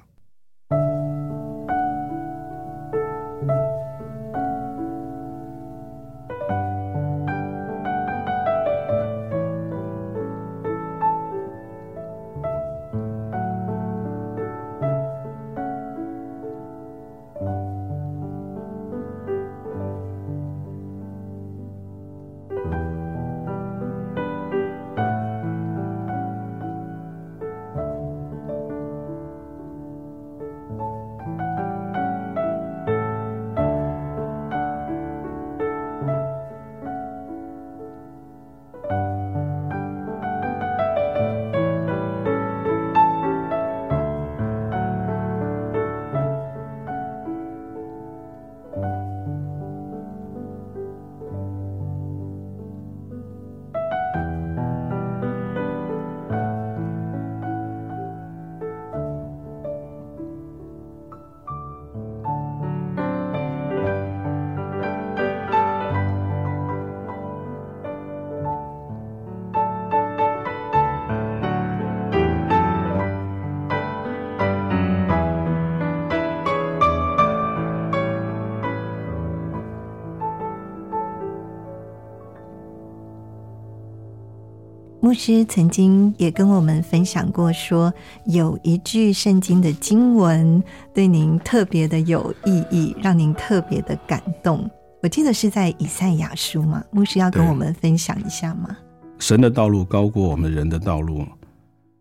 [85.08, 87.90] 牧师曾经也跟我们分享过，说
[88.26, 94.70] 有一句圣经的经文对您特别的有意义，让您特别的感动。
[95.02, 98.76] 我记得是在以赛亚书嘛，牧师要跟我们分享一下吗？
[99.18, 101.24] 神的道路高过我们人的道路。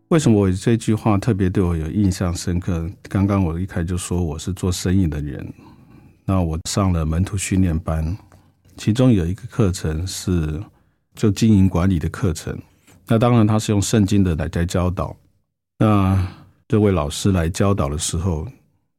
[0.08, 2.90] 为什么我这句话特别对我有印象深刻？
[3.08, 5.50] 刚刚我一开始就说我是做生意的人，
[6.26, 8.14] 那我上了门徒训练班，
[8.76, 10.62] 其中有一个课程是
[11.14, 12.54] 就经营管理的课程。
[13.10, 15.16] 那当然，他是用圣经的来在教导。
[15.78, 16.28] 那
[16.68, 18.46] 这位老师来教导的时候，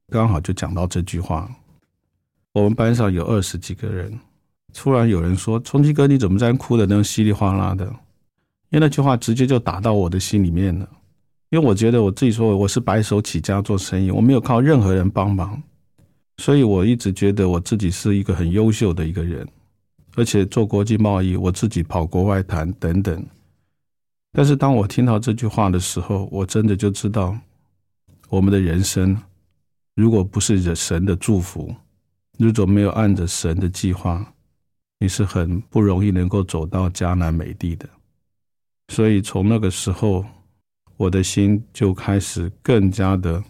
[0.10, 1.48] 刚好就讲到这句话。
[2.54, 4.20] 我们班上有二十几个人，
[4.74, 7.86] 突然有人说：“冲击哥，你怎么在哭的那稀里哗啦的？”
[8.72, 10.90] 因为那句话直接就打到我的心里面了。
[11.52, 15.62] 因为我觉得我自己说我是白手起家做生意，我没有靠任何人帮忙，
[16.38, 19.48] 所以我一直觉得我自己是一个很优秀的一个人，
[20.16, 23.24] 而且做国际贸易，我自己跑国外谈等等。
[24.32, 27.38] 但是当我听到这句话的时候，我真的就知道，
[28.30, 29.18] 我们的人生
[29.96, 31.76] 如果不是神的祝福，
[32.38, 34.34] 如果没有按着神的计划，
[35.00, 37.90] 你是很不容易能够走到迦南美地的。
[38.90, 40.26] 所以从那个时候。
[41.00, 43.42] 我的心就开始更加的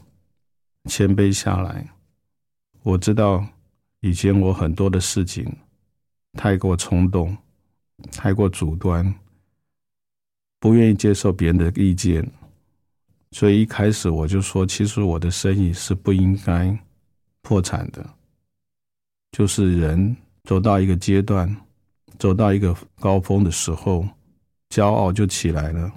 [0.87, 1.89] 谦卑下来。
[2.83, 3.43] 我知道
[4.01, 5.51] 以前我很多的事情
[6.33, 7.35] 太过冲动，
[8.11, 9.11] 太过主观，
[10.59, 12.29] 不愿意接受别人的意见，
[13.31, 16.77] 所以一开始我就说，其实我的生意是不应该
[17.41, 18.05] 破产的。
[19.31, 21.55] 就是人走到一个阶段，
[22.17, 24.07] 走到一个高峰的时候，
[24.69, 25.91] 骄傲就起来了。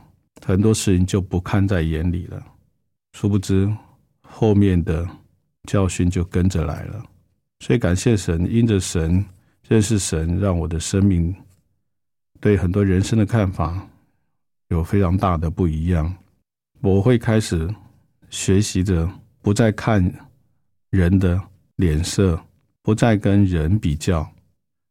[0.45, 2.45] 很多事情就不看在眼里了，
[3.13, 3.75] 殊不知
[4.21, 5.09] 后面的
[5.69, 7.03] 教训就跟着来了。
[7.61, 9.25] 所以感谢神，因着神
[9.69, 11.35] 认识神，让我的生命
[12.41, 13.89] 对很多人生的看法
[14.73, 16.13] 有非常大的不一样。
[16.81, 17.73] 我会开始
[18.31, 19.09] 学习着
[19.41, 20.03] 不再看
[20.91, 21.41] 人的
[21.77, 22.41] 脸色，
[22.83, 24.29] 不再跟人比较，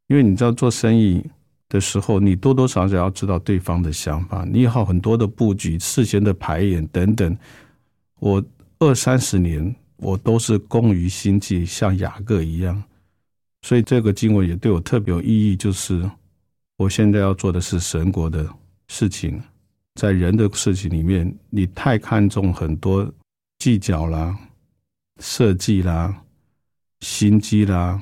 [0.08, 1.24] 因为你知道做生意。
[1.72, 7.38] 的时候，你多多少少要知道对方的想法，你好很多的布局、事先的排演等等。
[8.20, 8.44] 我
[8.80, 12.84] 二三十年，我都是工于心计，像雅各一样。
[13.62, 16.12] 所以这个经文也对我特别有意义，就是
[16.76, 18.46] 我现在要做的是神国的
[18.90, 19.42] 事情，
[19.96, 23.12] 在人的事情里面，你太看重很多
[23.60, 24.38] 计较啦、
[25.20, 26.24] 设计啦、
[27.02, 28.02] 心机啦，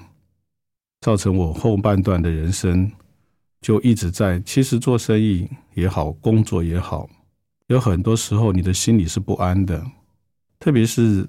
[1.01, 2.91] 造成我后半段的人生。
[3.61, 7.09] 就一直在，其实做生意也好，工作也好，
[7.67, 9.85] 有很多时候你的心里是不安的。
[10.59, 11.27] 特别是，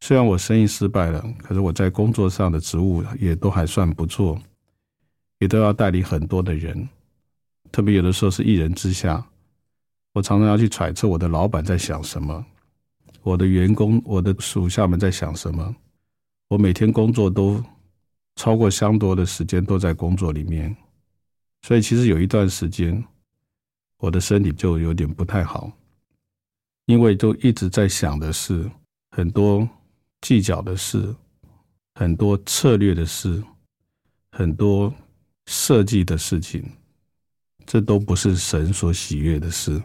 [0.00, 4.36] 虽然我生意失败了，可是我在工作上的职务也都还算不错，
[5.38, 6.88] 也都要带领很多的人。
[7.70, 9.24] 特别有的时候是一人之下，
[10.12, 12.44] 我常常要去揣测我的老板在想什么，
[13.22, 15.74] 我的员工、我的属下们在想什么。
[16.48, 17.62] 我每天工作都
[18.34, 20.76] 超过相多的时间都在工作里面。
[21.62, 23.04] 所以其实有一段时间，
[23.98, 25.70] 我的身体就有点不太好，
[26.86, 28.68] 因为都一直在想的是
[29.10, 29.68] 很多
[30.22, 31.14] 计较的事，
[31.94, 33.40] 很多策略的事，
[34.32, 34.92] 很多
[35.46, 36.68] 设计的事情，
[37.64, 39.80] 这都不是神所喜悦的事。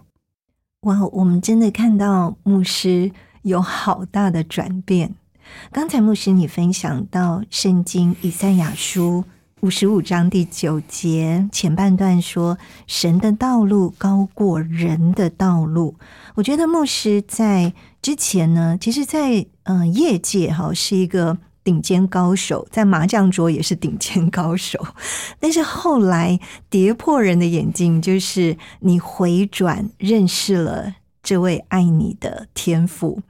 [0.86, 5.15] 哇，我们真的看到牧师有好大的转变。
[5.71, 9.24] 刚才牧师你分享到圣经以赛亚书。
[9.62, 15.95] 五十五章第九节前半段说：“神的道路高过人的道路。”
[16.36, 24.80] 我觉得牧师在之前呢，其实，在嗯业界哈是一个顶尖高手，在麻将桌也是顶尖高手。
[25.41, 33.21] 但是后来跌破人的眼镜，就是你回转认识了这位爱你的天赋。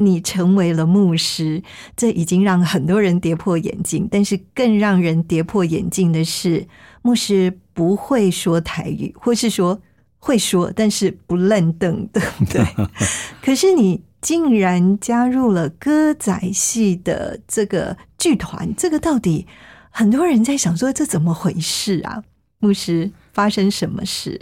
[0.00, 1.60] 你成为了牧师，
[1.96, 4.06] 这已经让很多人跌破眼镜。
[4.08, 6.68] 但是更让人跌破眼镜的是，
[7.02, 9.80] 牧师不会说台语，或是说
[10.20, 12.20] 会说，但是不愣登的。
[12.48, 12.64] 对，
[13.42, 19.46] 可是你竟然加入了歌仔戏的这个剧团，这个到底
[19.88, 22.22] 很多人在想说，这怎么回事啊？
[22.58, 24.38] 牧师发生什么事？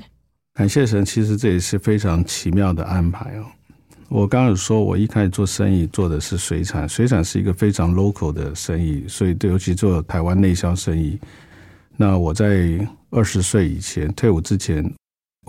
[0.54, 3.46] 感谢神，其实这也是非常奇妙的安排哦。
[4.08, 11.16] 我刚刚有说，我一开始做生意做的是水产，水产是一个非常 local 的生意，所以对，尤其做台湾内销生意。
[11.96, 14.78] 那我在二十岁以前退伍之前，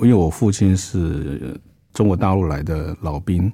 [0.04, 1.60] 因为我父亲是
[1.92, 3.52] 中国大陆来的老兵，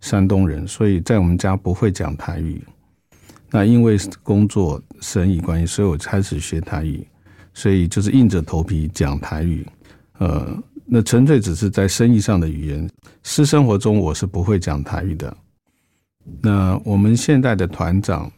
[0.00, 2.62] 山东人，所以在我们家不会讲台语。
[3.50, 7.06] 那因为工作生意关系，所以我开始学台语，
[7.54, 9.66] 所以就是硬着头皮讲台语，
[10.18, 10.62] 呃。
[10.92, 12.90] 那纯粹只是在生意上的语言，
[13.22, 15.36] 私生活中我是不会讲台语的。
[16.40, 18.28] 那我们现在的团长，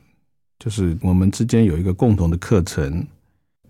[0.59, 3.03] 就是我们之间有一个共同的课程。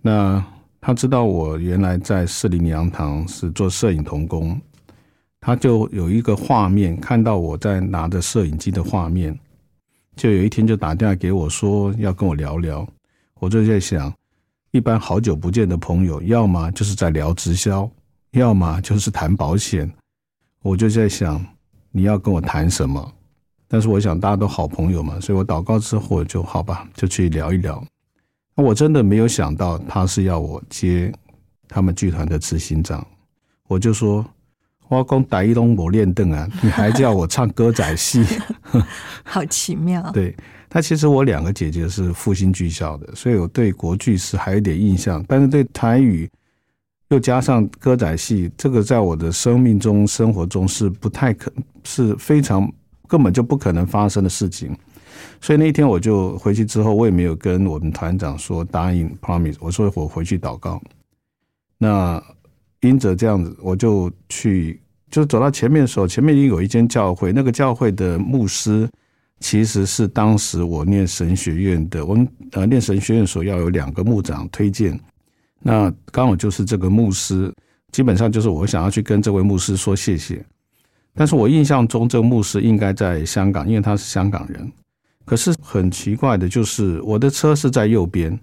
[0.00, 0.44] 那
[0.80, 4.60] 他知道我原来在四林洋堂是做摄影童工，
[5.44, 9.36] 他就有一个画面，看到我在拿着摄影机的画面，
[10.14, 12.86] 就有一天就打电话给我说要跟我聊聊。
[13.40, 14.14] 我就在想，
[14.70, 17.90] 一般好久不见的朋友，要么就是在聊直销。
[18.30, 19.92] 要么就是谈保险，
[20.62, 21.44] 我就在想
[21.90, 23.12] 你要跟我谈什么？
[23.66, 27.84] 但是我想大家都好朋友嘛，所以我祷告之后就好吧，就去聊一聊。
[28.54, 31.12] 我真的没有想到他是要我接
[31.66, 33.04] 他们剧团的执行长，
[33.66, 34.24] 我就说。
[34.98, 38.24] 我讲打一龙我练凳啊， 你还叫我唱歌仔戏，
[39.24, 40.10] 好奇妙。
[40.12, 40.36] 对，
[40.70, 46.28] 那其实我两个姐姐是复兴剧校的，所以我对国剧是还有点印象，但是对台语
[47.08, 51.50] 又加上歌仔戏，这个在我的生命中、生活中是不太可，
[51.84, 52.70] 是非常
[53.08, 54.76] 根本就不可能发生的事情。
[55.40, 60.80] 所以那一天我就回去之后，我也没有跟我们团长说答应 promise，我说我回去祷告。
[61.78, 62.22] 那
[62.80, 64.81] 因着这样子，我就去。
[65.12, 68.88] 就走到前面的时候，前面已经有一间教会，那个教会的牧师
[69.40, 74.98] 其实是当时我念神学院的，我们呃念神学院所要有两个牧长推荐，
[75.60, 77.52] 那刚好就是这个牧师，
[77.92, 80.42] 基本上就是我想要去跟这位牧师说谢谢，
[81.14, 84.72] 但是我印象中这个牧师应该在香港，因为他是香港人，
[85.26, 88.40] 可是很奇怪的就是我的车是在右边，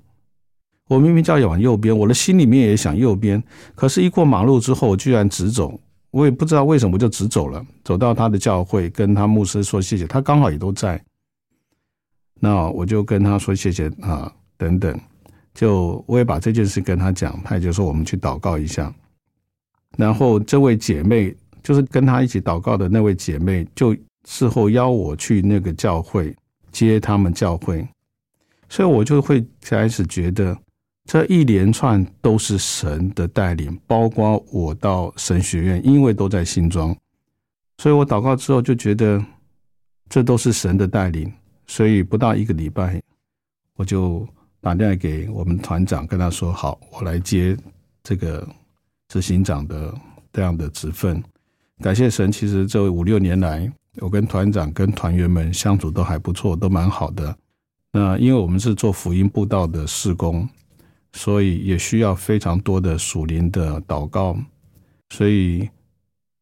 [0.88, 3.42] 我明明叫要往右边，我的心里面也想右边，
[3.74, 5.80] 可是一过马路之后，我居然直走。
[6.12, 11.00] 我也不知道为什么就直走了，走到他的教会，跟他牧师说谢谢，他刚好也都在。
[12.40, 15.00] 那我就跟他说谢谢啊，等等，
[15.54, 18.94] 就我也把这件事跟他讲，他就说我们去祷告一下。
[19.98, 23.96] 然后这位姐妹，就是跟他一起祷告的那位姐妹，就
[24.28, 26.36] 事后邀我去那个教会
[26.72, 27.88] 接他们教会，
[28.68, 30.58] 所以我就会开始觉得。
[31.10, 36.96] 这一连串都是神的带领，包括我到神学院，因为都在新庄，
[37.80, 39.20] 所以我祷告之后就觉得
[40.08, 41.34] 这都是神的带领，
[41.66, 43.02] 所以不到一个礼拜，
[43.76, 44.24] 我就
[44.62, 47.58] 打电话给我们团长，跟他说：“好，我来接
[48.04, 48.48] 这个
[49.08, 49.92] 执行长的
[50.32, 51.20] 这样的职分。”
[51.82, 57.36] 感谢神，其实这五六年来，我跟团长跟团员们相处都还不错，都蛮好的。
[57.92, 60.48] 那因为我们是做福音布道的事工。
[61.14, 64.38] 所以也需要非常多的属灵的祷告，
[65.10, 65.68] 所以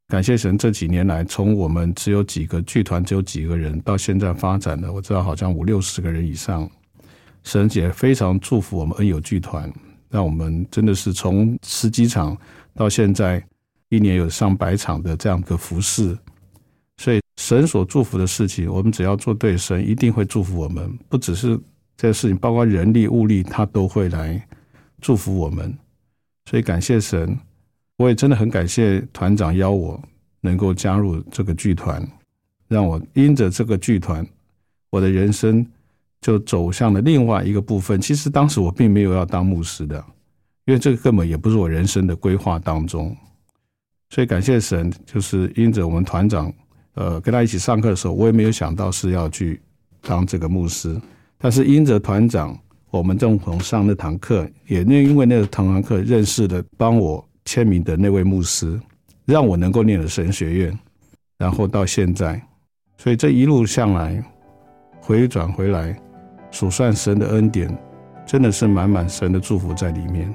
[0.07, 6.69] 感谢神这几年来，从我们只有几个剧团，只有几个人，到现在发展的，我知道好像五六十个人以上。
[7.43, 9.71] 神也非常祝福我们恩友剧团，
[10.09, 12.37] 让我们真的是从十几场
[12.73, 13.41] 到现在
[13.87, 16.17] 一年有上百场的这样的服饰。
[16.97, 20.91] 所以神所祝福的事情，我们只要做对，神一定会祝福我们。
[21.07, 21.57] 不只是
[21.95, 24.45] 这些事情，包括人力物力，他都会来。
[24.99, 25.77] 祝福我们，
[26.45, 27.37] 所以感谢神，
[27.97, 30.01] 我也真的很感谢团长邀我
[30.41, 32.05] 能够加入这个剧团，
[32.67, 34.25] 让我因着这个剧团，
[34.89, 35.65] 我的人生
[36.19, 38.01] 就走向了另外一个部分。
[38.01, 40.03] 其实当时我并没有要当牧师的，
[40.65, 43.15] 因为这个根本也不是我人生的规划当中。
[44.09, 46.51] 所以感谢神，就是因着我们团长，
[46.95, 49.61] 呃，跟他一起上课的时候，我也没有想到是要去
[50.01, 50.99] 当这个牧师，
[51.37, 52.59] 但是因着团长。
[52.89, 58.79] 我们正逢上那堂课，也那因为那个堂课认识的帮我签名的那位牧师，
[59.25, 60.79] 让我能够念了神学院，
[61.37, 62.41] 然后到现在，
[62.97, 64.23] 所以这一路向来
[65.01, 65.95] 回转回来，
[66.49, 67.69] 数算神的恩典，
[68.25, 70.33] 真的是满满神的祝福在里面。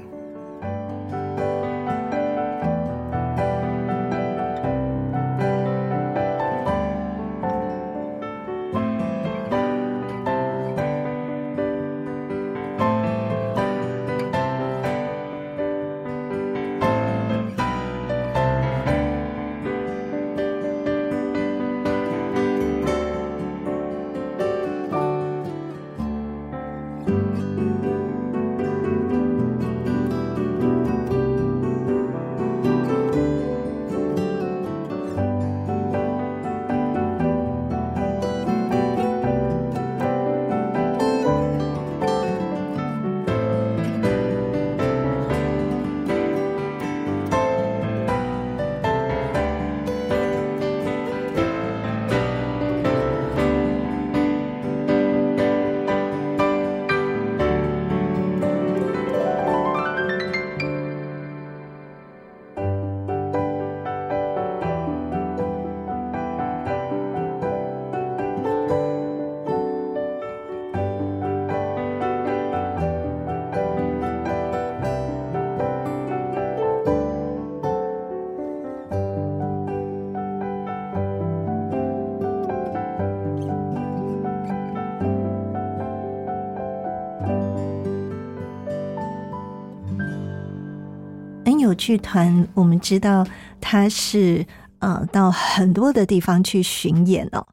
[91.83, 93.27] 剧团，我们知道
[93.59, 94.45] 他是
[94.79, 97.45] 呃到很多的地方去巡演哦。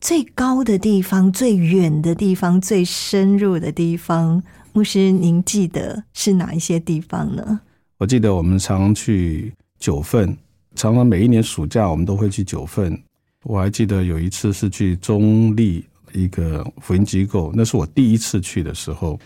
[0.00, 4.42] 最高的地方、最远的地方、最深入的地方，
[4.72, 7.60] 牧师，您记得是哪一些地方呢？
[7.98, 10.34] 我记得我们常去九份，
[10.74, 12.98] 常常每一年暑假我们都会去九份。
[13.44, 15.84] 我还记得有一次是去中立
[16.14, 19.20] 一个福音机构，那是我第一次去的时候。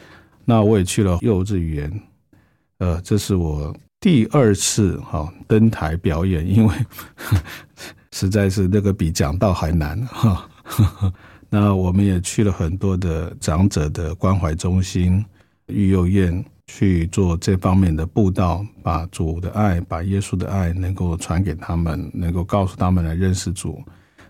[0.45, 2.03] 那我也去了幼稚园，
[2.78, 3.72] 呃，这是我
[4.05, 6.74] 第二次哈登台表演，因为
[8.12, 10.46] 实在是那个比讲道还难哈。
[11.48, 15.24] 那我们也去了很多的长者的关怀中心、
[15.68, 23.82] 育幼院去做这方面的布道，把主的爱、把耶稣的爱能够传给他们，能够告诉他们来认识主。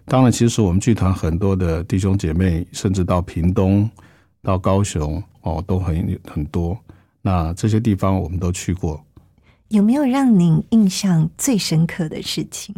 [0.05, 3.91] 当然，其实我们剧团很多的弟兄姐妹，甚至到屏东、
[4.41, 5.21] 到高雄。
[5.41, 6.79] 哦，都很很多。
[7.21, 9.05] 那这些地方我们都去过。
[9.75, 12.73] 有没有让您印象最深刻的事情？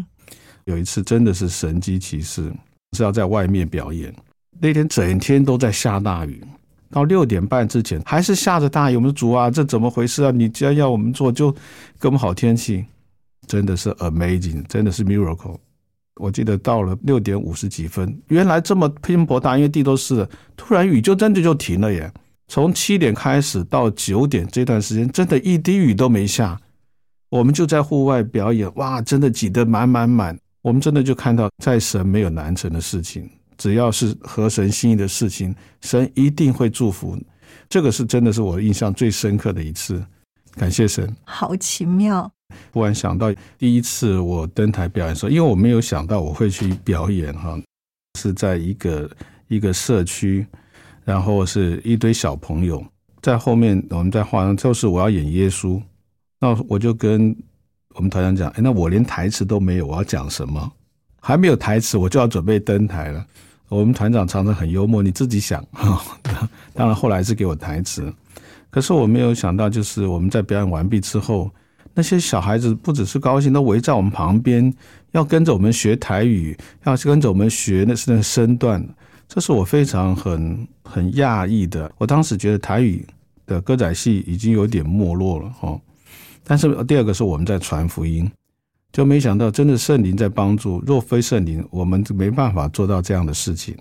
[0.64, 2.51] 有一次真的是神机骑士，
[2.97, 4.14] 是要在外面表演。
[4.59, 6.42] 那天整天都在下大雨，
[6.90, 8.97] 到六点半之前还是下着大雨。
[8.97, 10.30] 我们说主啊，这怎么回事啊？
[10.30, 11.53] 你既然要我们做，就
[12.01, 12.82] 给我们好天气。
[13.47, 15.59] 真的是 amazing，真的是 miracle。
[16.18, 22.11] 我记得到了六点五十几分，原来这么拼搏大，因为地都是了，突然雨就真的就停了耶。
[22.49, 26.59] 从七点开始到九点这段时间，真的一滴雨都没下，
[27.29, 30.39] 我们就在户外表演，哇，真的挤得满满满。
[30.62, 37.16] 我们真的就看到，在神没有难成的事情，只要是合神心意的事情，神一定会祝福。
[37.68, 40.05] 这个是真的是我印象最深刻的一次，
[40.55, 42.31] 感谢神，好奇妙。
[42.72, 47.61] 忽然想到第一次我登台表演的时候，因为我没有想到我会去表演哈，
[48.18, 49.11] 是在一个
[49.49, 50.47] 一个社区。
[51.05, 52.85] 然后是一堆小朋友
[53.22, 55.81] 在后面，我们在化妆，就是我要演耶稣，
[56.55, 57.34] 那我就跟
[57.94, 60.72] 我们团长讲，哎，那我连台词都没有，我要讲什么？
[61.20, 63.26] 还没有台词，我就要准备登台了。
[63.68, 66.01] 我们团长常常很幽默，你自己想哈。
[66.72, 68.12] 当然后来是给我台词，
[68.70, 71.51] 可是我没有想到，就是我们在表演完毕之后，
[71.94, 74.72] 那些小孩子不只是高兴，都围在我们旁边，
[75.11, 78.86] 要跟着我们学台语，要跟着我们学那是那身段。
[79.26, 81.90] 这是我非常很很讶异的。
[81.99, 83.05] 我当时觉得台语
[83.47, 85.80] 的歌仔戏已经有点没落了哦。
[86.49, 88.30] 但是第二个是我们在传福音，
[88.92, 90.80] 就没想到真的圣灵在帮助。
[90.86, 93.76] 若非圣灵，我们就没办法做到这样的事情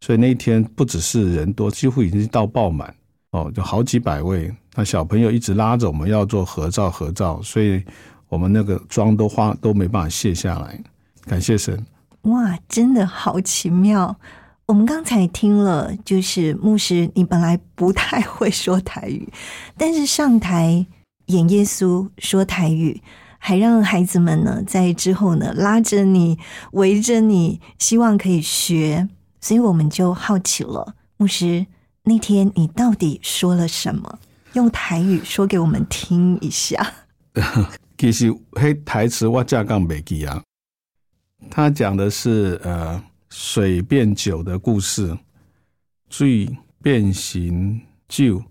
[0.00, 2.94] 所以那一天不只是人多，几乎已经到爆满
[3.32, 4.50] 哦，就好几百位。
[4.74, 7.84] 那小朋友一直拉着我们要做合照，合照，所以
[8.28, 10.82] 我们那个妆都花都没办法卸下来。
[11.26, 11.84] 感谢神！
[12.22, 14.16] 哇，真的好奇妙。
[14.64, 19.28] 我们刚才听了，就是牧师，你本来不太会说台语，
[19.76, 20.86] 但是上台
[21.30, 23.00] 演耶稣说台语，
[23.38, 26.38] 还让孩子们呢在之后呢拉着你
[26.72, 29.08] 围着你，希望可以学，
[29.40, 31.66] 所以我们就好奇了，牧师
[32.04, 34.18] 那天你到底说了什么？
[34.52, 36.94] 用台语说给我们听一下。
[37.96, 40.42] 其实黑台词我架杠没记啊，
[41.50, 43.02] 他讲的是呃。
[43.32, 45.16] 水变酒的故事，
[46.08, 46.50] 水
[46.82, 48.42] 变形酒，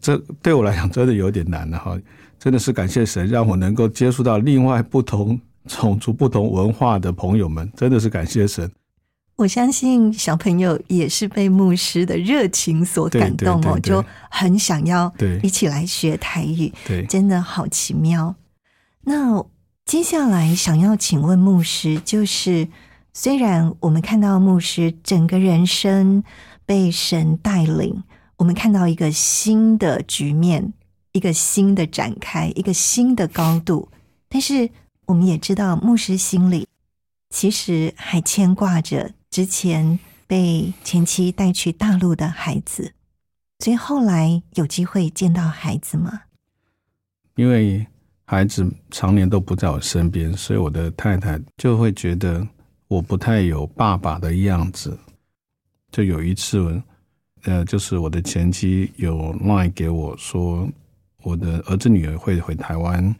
[0.00, 1.96] 这对我来讲真的有点难了哈。
[2.44, 8.70] 真的是感谢神，让我能够接触到另外不同种族、不同文化的朋友们，真的是感谢神。
[9.36, 15.10] 我相信小朋友也是被牧师的热情所感动哦，就很想要
[15.42, 18.34] 一起来学台语，对，真的好奇妙。
[19.04, 19.42] 那
[19.86, 22.68] 接下来想要请问牧师，就是。
[23.16, 26.24] 虽然我们看到牧师整个人生
[26.66, 28.02] 被神带领，
[28.38, 30.72] 我们看到一个新的局面，
[31.14, 33.88] 一个新的展开，一个新的高度，
[34.28, 34.68] 但是
[35.06, 36.68] 我们也知道牧师心里
[37.30, 42.92] 其实还牵挂着之前被前妻带去大陆的孩子。
[43.60, 46.22] 所以后来有机会见到孩子吗？
[47.36, 47.86] 因为
[48.26, 52.46] 孩子常年都不在我身边，所以我的太太就会觉得。
[52.86, 54.96] 我不太有爸爸的样子，
[55.90, 56.80] 就有一次，
[57.44, 60.68] 呃，就是我的前妻有来给我说，
[61.24, 63.16] 我的儿子女儿会回台湾，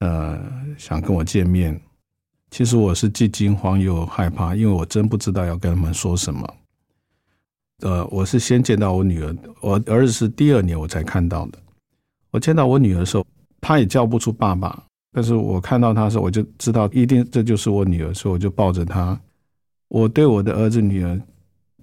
[0.00, 0.42] 呃，
[0.76, 1.80] 想跟我见面。
[2.50, 6.54] 其实我是既惊慌又害怕，因为我真不知道要跟他们说什么。
[7.80, 11.58] 呃，我是先见到我女儿，我儿子是第二年我才看到的。
[12.30, 13.26] 我见到我女儿的时候，
[13.60, 14.82] 她也叫不出爸爸。
[15.12, 19.18] 但是我看到他的时候，我就知道一定这就是我女儿，所以我就抱着她。
[19.88, 21.20] 我对我的儿子女儿，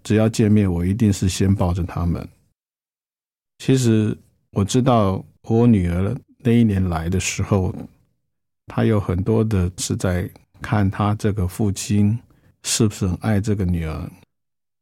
[0.03, 2.27] 只要见面，我一定是先抱着他们。
[3.59, 4.17] 其实
[4.51, 7.73] 我知道我女儿那一年来的时候，
[8.67, 10.29] 她有很多的是在
[10.61, 12.17] 看她这个父亲
[12.63, 14.09] 是不是很爱这个女儿，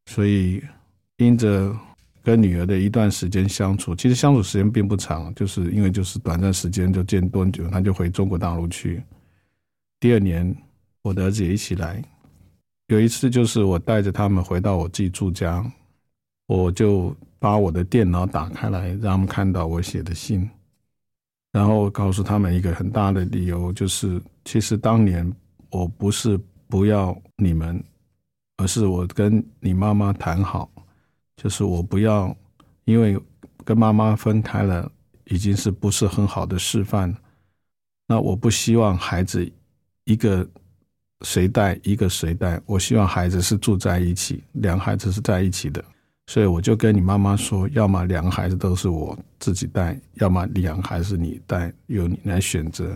[0.08, 0.62] 所以
[1.18, 1.76] 因着
[2.24, 9.02] 跟女儿的一段时间相处，其实相处时间并不长，就是因为就是短暂时间就见多久，他就回中国大陆去。
[10.00, 10.56] 第二年，
[11.02, 12.04] 我的儿子也一起来。
[12.88, 15.66] 有一次，就是我带着他们回到我自己住家，
[16.48, 20.50] 我就把我的电脑打开来，让他们看到我写的信，
[21.52, 25.32] 然后告诉他们一个很大的理由，就是其实当年
[25.70, 27.84] 我不是不要你们，
[28.58, 30.68] 而是我跟你妈妈谈好，
[31.36, 32.36] 就是我不要，
[32.86, 33.16] 因为
[33.64, 34.92] 跟妈妈分开了，
[35.26, 37.16] 已经是不是很好的示范，
[38.08, 39.48] 那我不希望孩子。
[40.10, 40.48] 一个
[41.26, 42.58] 谁带，一个谁带。
[42.66, 45.84] 我希望孩子是住在一起，两孩子是在一起的。
[46.28, 52.96] 所以我就跟你妈妈说，要么两个孩子都是我自己带，要么两个孩子你带，由你来选择。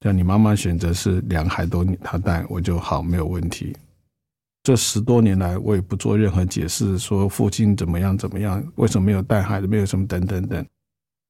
[0.00, 3.76] 叫你妈妈选择是两个孩子都她带，我就好没有问题。
[4.62, 10.64] 这十多年来，我也不做任何解释，说父亲怎么样怎么样，为什么没有带孩子，没有什么等等等。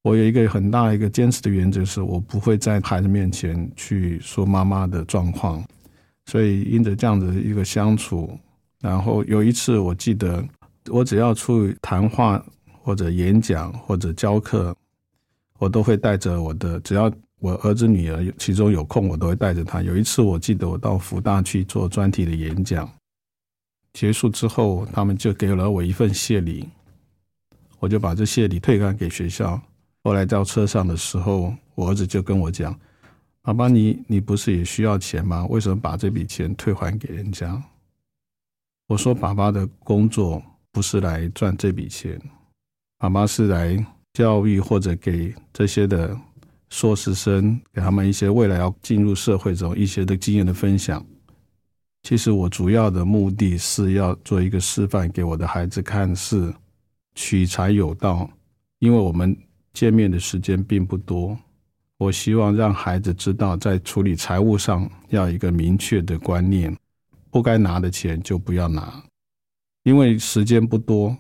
[0.03, 5.63] 我有一个很大一个坚持的原则，是我不会在孩子面前去说妈妈的状况。
[6.27, 8.39] 所以因着这样的一个相处，
[8.81, 10.43] 然后有一次我记得，
[10.89, 12.43] 我只要出去谈话
[12.83, 14.75] 或者演讲或者教课，
[15.59, 19.83] 我都会带着我的，只要我儿子女儿其中有空，我都会带着他。
[19.83, 22.91] 有一次我记得我到福大去做专题的演讲，
[23.93, 26.69] 结束之后，他们就给了我一份谢礼，
[27.79, 29.61] 我就把这谢礼退还给学校。
[30.03, 32.75] 后来到车上的时候，我儿子就跟我讲
[33.43, 35.45] ：“爸爸，你你不是也需要钱吗？
[35.51, 37.63] 为什么把这笔钱退还给人家？”
[38.89, 40.43] 我说：“爸爸的工作
[40.73, 42.21] 不是来赚这笔钱，
[42.99, 46.17] 妈妈是来教育或者给这些的
[46.69, 51.05] 硕士生，给他们一些未来要进入社会中一些的经验的分享。
[52.03, 56.53] 其实我主要的目的是要做一个示范给我的孩子看，是
[57.15, 58.31] 取财有道，
[58.79, 59.37] 因为我们。”
[59.73, 61.39] 见面的时间并不多，
[61.97, 66.77] 我希望让孩子知道，在处理财务上要一个明确的观念，
[67.31, 69.01] 不该拿的钱就不要拿，
[69.91, 71.17] 因为时间不多，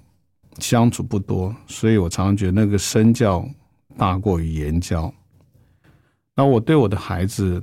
[0.60, 3.44] 相处不多，所以我常常觉得那个身教
[3.96, 5.12] 大过于言教。
[6.36, 7.60] 那我对我的孩子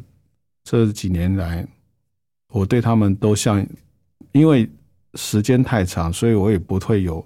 [0.66, 1.66] 这几年来，
[2.50, 3.66] 我对他们都像，
[4.34, 4.70] 因为
[5.14, 7.26] 时间太长，所以我也不会有。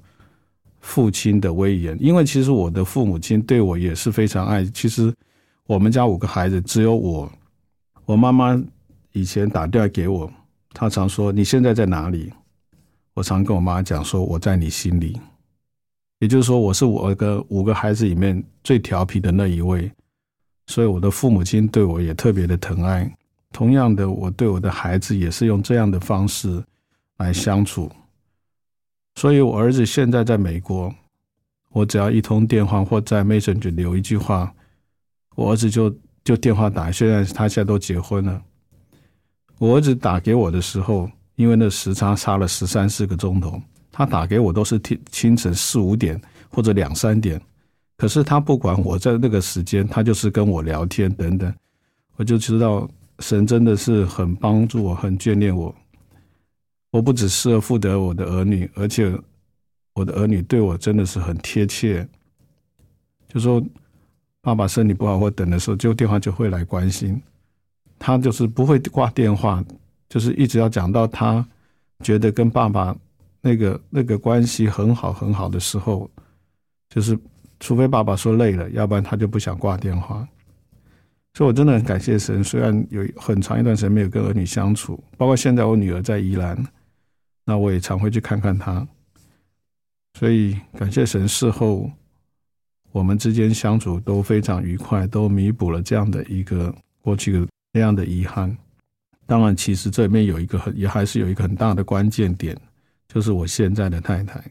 [0.79, 4.63] 父亲的威严，因为其实我的父母亲对我也是非常爱。
[4.65, 5.13] 其实
[5.67, 7.31] 我们家五个孩子，只有我，
[8.05, 8.59] 我妈妈
[9.11, 10.31] 以前打电话给我，
[10.73, 12.31] 她常说：“你现在在哪里？”
[13.13, 15.19] 我常跟我妈讲说：“我在你心里。”
[16.19, 19.91] 也就是说，我是我的五个孩子里面最调皮的那一位，
[20.67, 23.11] 所以我的父母亲对我也特别的疼爱。
[23.51, 26.63] 同样的，我对我的孩子也是用这样的方式
[27.17, 27.91] 来相处。
[29.15, 30.93] 所以，我儿子现在在美国，
[31.71, 34.53] 我只要一通电话或在 Messenger 留一句话，
[35.35, 35.93] 我儿子就
[36.23, 36.89] 就电话打。
[36.91, 38.41] 现在他现在都结婚了，
[39.57, 41.09] 我儿子打给我的时候，
[41.41, 43.59] 因为那时差差了十三四个钟头，
[43.91, 47.41] 他打给我都是清清晨四五点或者两三点，
[47.97, 51.51] 可是他不管我在那个时间，他就是跟我聊天等等，
[52.17, 52.87] 我就知道
[53.19, 55.73] 神真的是很帮助我，很眷恋我。
[56.91, 59.11] 我不只是负责我的儿女，而且
[59.93, 62.07] 我的儿女对我真的是很贴切。
[63.29, 63.63] 就说
[64.41, 67.19] 爸爸身体不好或等的时候，就电话就会来关心。
[67.97, 69.63] 他就是不会挂电话，
[70.11, 71.47] 就是一直要讲到他
[72.03, 72.93] 觉得跟爸爸
[73.39, 76.11] 那个那个关系很好很好的时候，
[76.89, 77.17] 就是
[77.61, 80.27] 除非爸爸说累了，要不然他就不想挂电话。
[81.33, 86.61] 所以我真的很感谢神，虽然有很长一段时间没有跟儿女相处，包括现在我女儿在宜兰。
[87.45, 88.85] 那我也常会去看看她，
[90.19, 91.89] 所以感谢神，事后
[92.91, 98.55] 我们之间相处都非常愉快，都弥补了这样的一个过去的那样的遗憾。
[99.25, 102.59] 当然，其实这里面有一个很也还是有一个很大的关键点，
[103.07, 104.43] 就是我现在的太太，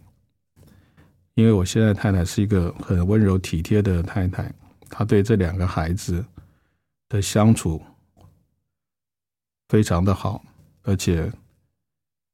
[1.35, 4.53] 因为我现在太太是一个很温柔体贴的太太，
[4.89, 6.25] 她对这两个孩子
[7.09, 7.83] 的相处
[9.69, 10.45] 非常的好，
[10.83, 11.31] 而且。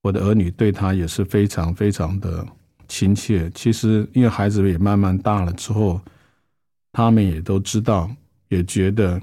[0.03, 2.47] 我的儿女对她也是非常非常的
[2.87, 3.51] 亲切。
[3.57, 6.01] 其实，因为孩子也慢慢大了之后，
[6.93, 8.09] 他们也都知道，
[8.47, 9.21] 也觉得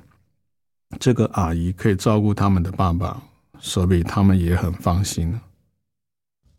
[0.99, 3.21] 这个阿姨可以照顾他们的爸爸，
[3.59, 5.39] 所以他们也很放心。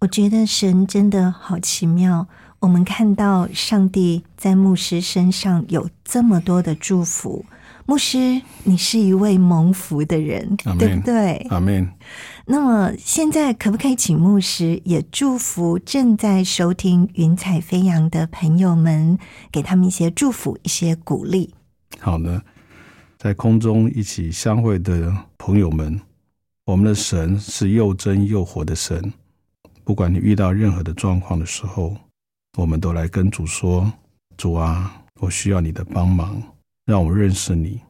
[0.00, 2.26] 我觉得神真的好奇妙。
[2.60, 7.44] 我们看到上帝在牧师身上有这么多的祝福。
[7.84, 11.46] 牧师，你是一位蒙福的人，对不对？
[11.50, 11.86] 阿门。
[12.46, 19.18] 那么现在可不可以请牧师也祝福正在收听《云彩飞扬》的朋友们，
[19.52, 21.52] 给他们一些祝福、一些鼓励？
[22.00, 22.42] 好的，
[23.24, 25.98] 在空中一起相会的朋友们，
[26.66, 29.10] 我们的神是又真又活的神。
[29.82, 31.96] 不管你遇到任何的状况的时候，
[32.58, 33.90] 我们都来跟主说
[34.36, 36.42] ：“主啊，我需要你的帮忙，
[36.84, 37.80] 让我认识你。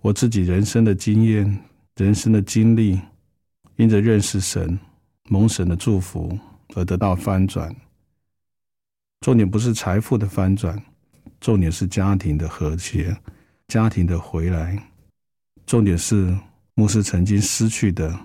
[0.00, 1.56] 我自己人生的经验、
[1.94, 3.00] 人生的经历。”
[3.78, 4.76] 因着认识神、
[5.28, 6.36] 蒙神的祝福
[6.74, 7.72] 而得到翻转。
[9.20, 10.82] 重点不是财富的翻转，
[11.40, 13.16] 重点是家庭的和谐、
[13.68, 14.82] 家庭的回来。
[15.66, 16.36] 重点是
[16.74, 18.18] 牧师曾经失去的，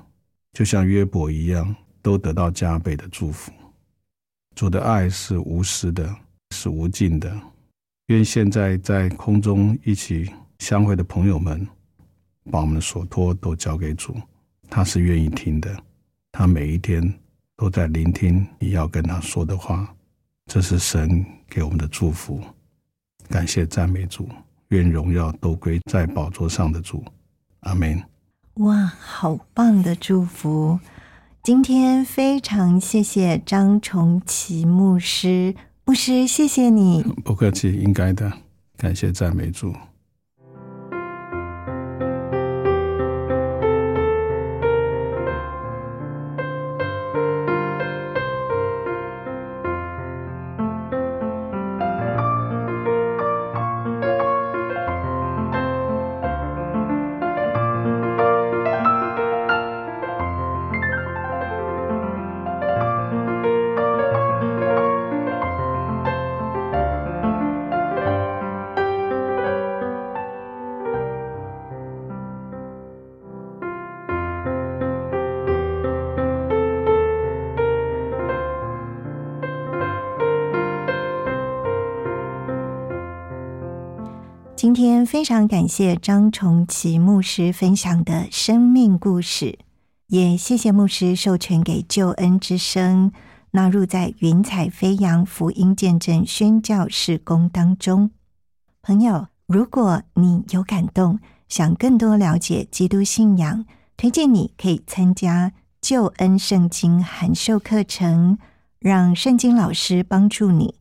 [0.53, 3.51] 就像约伯一样，都得到加倍的祝福。
[4.55, 6.15] 主的爱是无私的，
[6.51, 7.35] 是无尽的。
[8.07, 11.67] 愿现在在空中一起相会的朋友们，
[12.51, 14.15] 把我们的所托都交给主。
[14.69, 15.75] 他是愿意听的，
[16.31, 17.13] 他每一天
[17.57, 19.93] 都在聆听你要跟他说的话，
[20.45, 22.41] 这是神给我们的祝福。
[23.29, 24.29] 感谢赞美主，
[24.69, 27.03] 愿荣耀都归在宝座上的主。
[27.61, 28.01] 阿门。
[28.55, 30.79] 哇，好棒的祝福！
[31.41, 35.55] 今天非常谢谢张崇奇牧师，
[35.85, 37.03] 牧师谢谢你。
[37.25, 38.31] 不客气，应该的。
[38.77, 39.73] 感谢赞美主。
[85.23, 89.57] 非常感谢张崇奇牧师分享的生命故事，
[90.07, 93.09] 也谢谢牧师授权给救恩之声
[93.51, 98.11] 纳入在云彩飞扬福音见证宣教事工当中。
[98.81, 103.63] 朋友，如果你有感动，想更多了解基督信仰，
[103.95, 108.37] 推荐你可以参加救恩圣经函授课程，
[108.77, 110.75] 让圣经老师帮助你。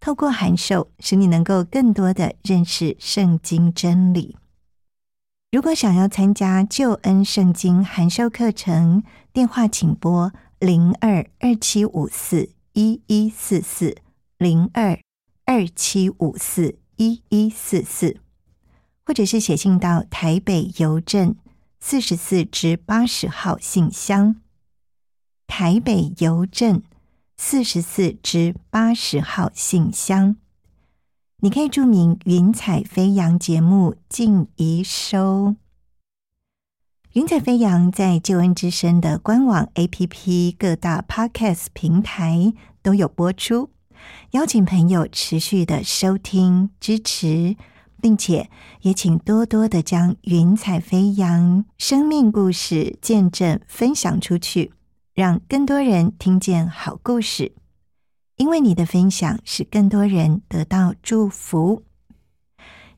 [0.00, 4.36] 透过函授，使你能够更多的认识圣经真理。
[5.52, 13.98] 如果想要参加救恩圣经函授课程，电话请拨零二二七五四一一四四
[14.38, 14.98] 零二
[15.44, 18.16] 二七五四一一四四，
[19.04, 21.36] 或者是写信到台北邮政
[21.78, 24.36] 四十四至八十号信箱，
[25.46, 26.82] 台北邮政。
[27.42, 30.36] 四十四至八十号信箱，
[31.38, 35.56] 你可以注明“云彩飞扬”节目静怡收。
[37.14, 43.70] 云彩飞扬在救恩之声的官网、APP、各大 Podcast 平台都有播出，
[44.32, 47.56] 邀请朋友持续的收听支持，
[48.02, 48.50] 并且
[48.82, 54.72] 也请多多的将云彩飞扬生命故事见证分享出去。
[55.14, 57.52] 让更多人听见好故事，
[58.36, 61.82] 因为你的分享使更多人得到祝福。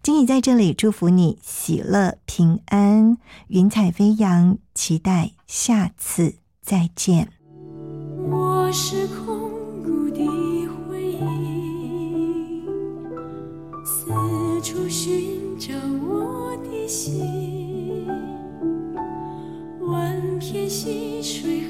[0.03, 3.17] 金怡在这里祝福你喜乐平安，
[3.49, 7.29] 云彩飞扬，期待下次再见。
[8.31, 9.51] 我是空
[9.83, 10.27] 谷的
[10.89, 12.65] 回忆，
[13.85, 14.11] 四
[14.61, 15.73] 处寻找
[16.05, 18.07] 我的心，
[19.81, 21.62] 万片溪水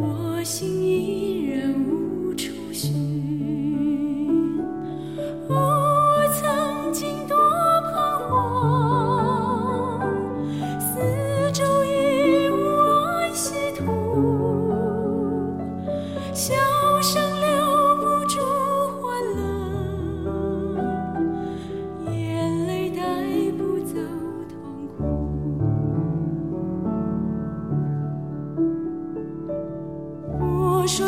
[0.00, 1.89] 我心依然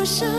[0.05, 0.32] 生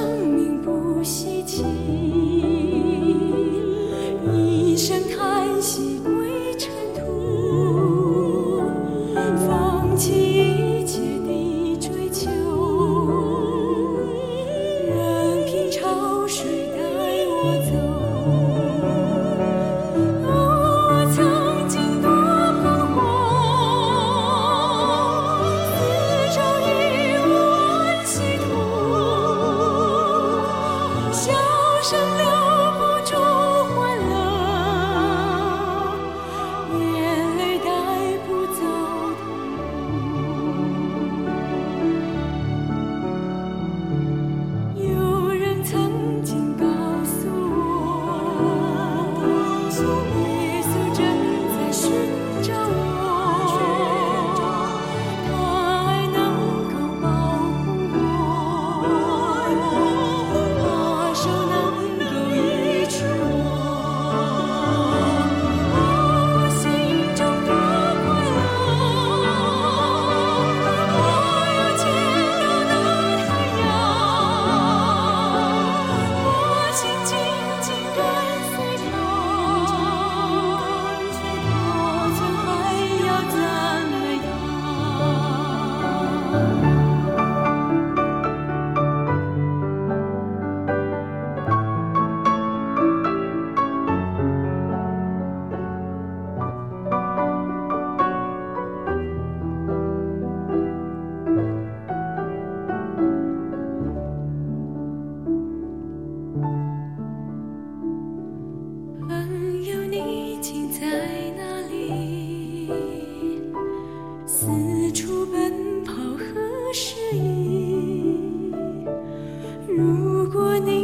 [120.25, 120.84] 如果你